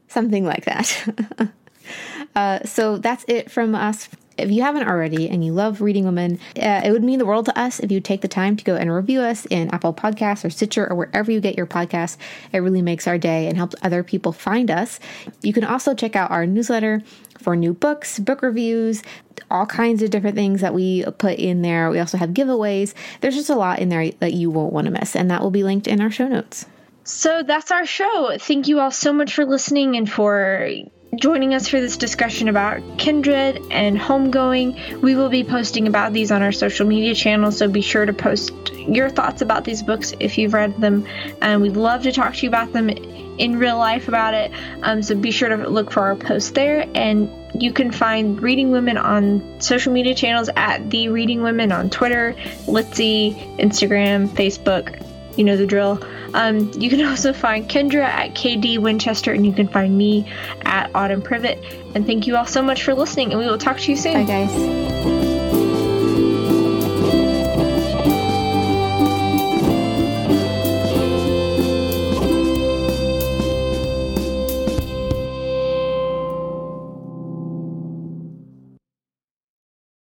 Something 0.08 0.46
like 0.46 0.64
that. 0.64 1.52
uh, 2.36 2.64
so 2.64 2.96
that's 2.96 3.26
it 3.28 3.52
from 3.52 3.76
us 3.76 4.08
if 4.38 4.52
you 4.52 4.62
haven't 4.62 4.88
already 4.88 5.30
and 5.30 5.44
you 5.44 5.52
love 5.52 5.82
Reading 5.82 6.06
Women, 6.06 6.40
uh, 6.58 6.82
it 6.84 6.92
would 6.92 7.04
mean 7.04 7.20
the 7.20 7.26
world 7.26 7.46
to 7.46 7.60
us 7.60 7.80
if 7.80 7.92
you 7.92 8.00
take 8.00 8.22
the 8.22 8.28
time 8.28 8.56
to 8.58 8.64
go 8.64 8.76
and 8.76 8.94
review 8.94 9.22
us 9.22 9.46
in 9.48 9.70
Apple 9.70 9.94
Podcasts 9.94 10.46
or 10.46 10.50
Stitcher 10.50 10.88
or 10.90 10.96
wherever 10.96 11.32
you 11.32 11.40
get 11.40 11.58
your 11.58 11.66
podcasts. 11.66 12.18
It 12.54 12.60
really 12.60 12.82
makes 12.82 13.08
our 13.08 13.18
day 13.18 13.48
and 13.48 13.58
helps 13.58 13.76
other 13.82 14.04
people 14.04 14.32
find 14.32 14.70
us. 14.70 15.00
You 15.42 15.54
can 15.54 15.64
also 15.64 15.94
check 15.94 16.16
out 16.16 16.32
our 16.32 16.46
newsletter 16.46 17.02
for 17.40 17.56
new 17.56 17.74
books, 17.74 18.20
book 18.20 18.42
reviews, 18.42 19.04
all 19.50 19.66
kinds 19.66 20.02
of 20.02 20.10
different 20.10 20.36
things 20.36 20.62
that 20.62 20.74
we 20.74 21.06
put 21.18 21.38
in 21.40 21.62
there. 21.62 21.90
We 21.90 22.00
also 22.00 22.18
have 22.18 22.32
giveaways. 22.32 22.94
There's 23.22 23.36
just 23.36 23.50
a 23.50 23.56
lot 23.56 23.80
in 23.80 23.90
there 23.90 24.12
that 24.20 24.34
you 24.34 24.50
won't 24.50 24.74
want 24.74 24.86
to 24.86 24.92
miss, 24.92 25.16
and 25.16 25.32
that 25.32 25.42
will 25.42 25.52
be 25.52 25.64
linked 25.64 25.88
in 25.88 26.02
our 26.02 26.12
show 26.12 26.28
notes. 26.28 26.66
So 27.04 27.42
that's 27.44 27.72
our 27.72 27.86
show. 27.86 28.38
Thank 28.38 28.68
you 28.68 28.82
all 28.82 28.92
so 28.92 29.14
much 29.14 29.34
for 29.34 29.46
listening 29.46 29.96
and 29.96 30.12
for 30.12 30.70
joining 31.18 31.54
us 31.54 31.68
for 31.68 31.82
this 31.82 31.98
discussion 31.98 32.48
about 32.48 32.82
Kindred 32.98 33.62
and 33.72 33.98
Homegoing. 33.98 35.02
We 35.02 35.16
will 35.16 35.30
be 35.30 35.44
posting 35.44 35.88
about 35.88 36.14
these 36.14 36.32
on 36.32 36.44
our 36.44 36.52
social 36.52 36.86
media 36.86 37.16
channels, 37.16 37.58
so 37.58 37.68
be 37.68 37.82
sure 37.82 38.06
to 38.06 38.14
post 38.14 38.52
your 38.74 39.10
thoughts 39.10 39.42
about 39.42 39.64
these 39.64 39.82
books 39.82 40.14
if 40.20 40.38
you've 40.38 40.54
read 40.54 40.80
them. 40.80 41.08
And 41.42 41.62
we'd 41.62 41.76
love 41.76 42.04
to 42.04 42.12
talk 42.12 42.36
to 42.36 42.44
you 42.44 42.50
about 42.50 42.72
them 42.72 42.90
in 42.90 43.58
real 43.58 43.78
life 43.78 44.08
about 44.08 44.34
it. 44.34 44.52
Um, 44.84 45.02
so 45.02 45.16
be 45.16 45.32
sure 45.32 45.50
to 45.50 45.70
look 45.70 45.92
for 45.92 46.02
our 46.02 46.16
post 46.16 46.54
there. 46.54 46.88
And 46.94 47.30
you 47.60 47.74
can 47.74 47.92
find 47.92 48.42
Reading 48.42 48.72
Women 48.72 48.98
on 48.98 49.60
social 49.60 49.94
media 49.94 50.14
channels 50.14 50.50
at 50.56 50.90
The 50.90 51.10
Reading 51.10 51.42
Women 51.42 51.72
on 51.72 51.90
Twitter, 51.90 52.36
Litsy, 52.66 53.58
Instagram, 53.58 54.28
Facebook. 54.30 55.07
You 55.38 55.44
know 55.44 55.56
the 55.56 55.66
drill. 55.66 56.04
Um, 56.34 56.72
you 56.74 56.90
can 56.90 57.06
also 57.06 57.34
find 57.34 57.70
Kendra 57.70 58.04
at 58.04 58.34
KD 58.34 58.80
Winchester, 58.80 59.32
and 59.32 59.46
you 59.46 59.54
can 59.54 59.68
find 59.68 59.98
me 59.98 60.30
at 60.64 60.92
Autumn 60.94 61.22
Privett. 61.22 61.64
And 61.96 62.06
thank 62.06 62.28
you 62.28 62.36
all 62.36 62.46
so 62.46 62.62
much 62.62 62.84
for 62.84 62.94
listening, 62.94 63.32
and 63.32 63.40
we 63.40 63.46
will 63.46 63.58
talk 63.58 63.78
to 63.78 63.92
you 63.92 63.98
soon. 63.98 64.14
Bye, 64.14 64.24
guys. 64.46 65.17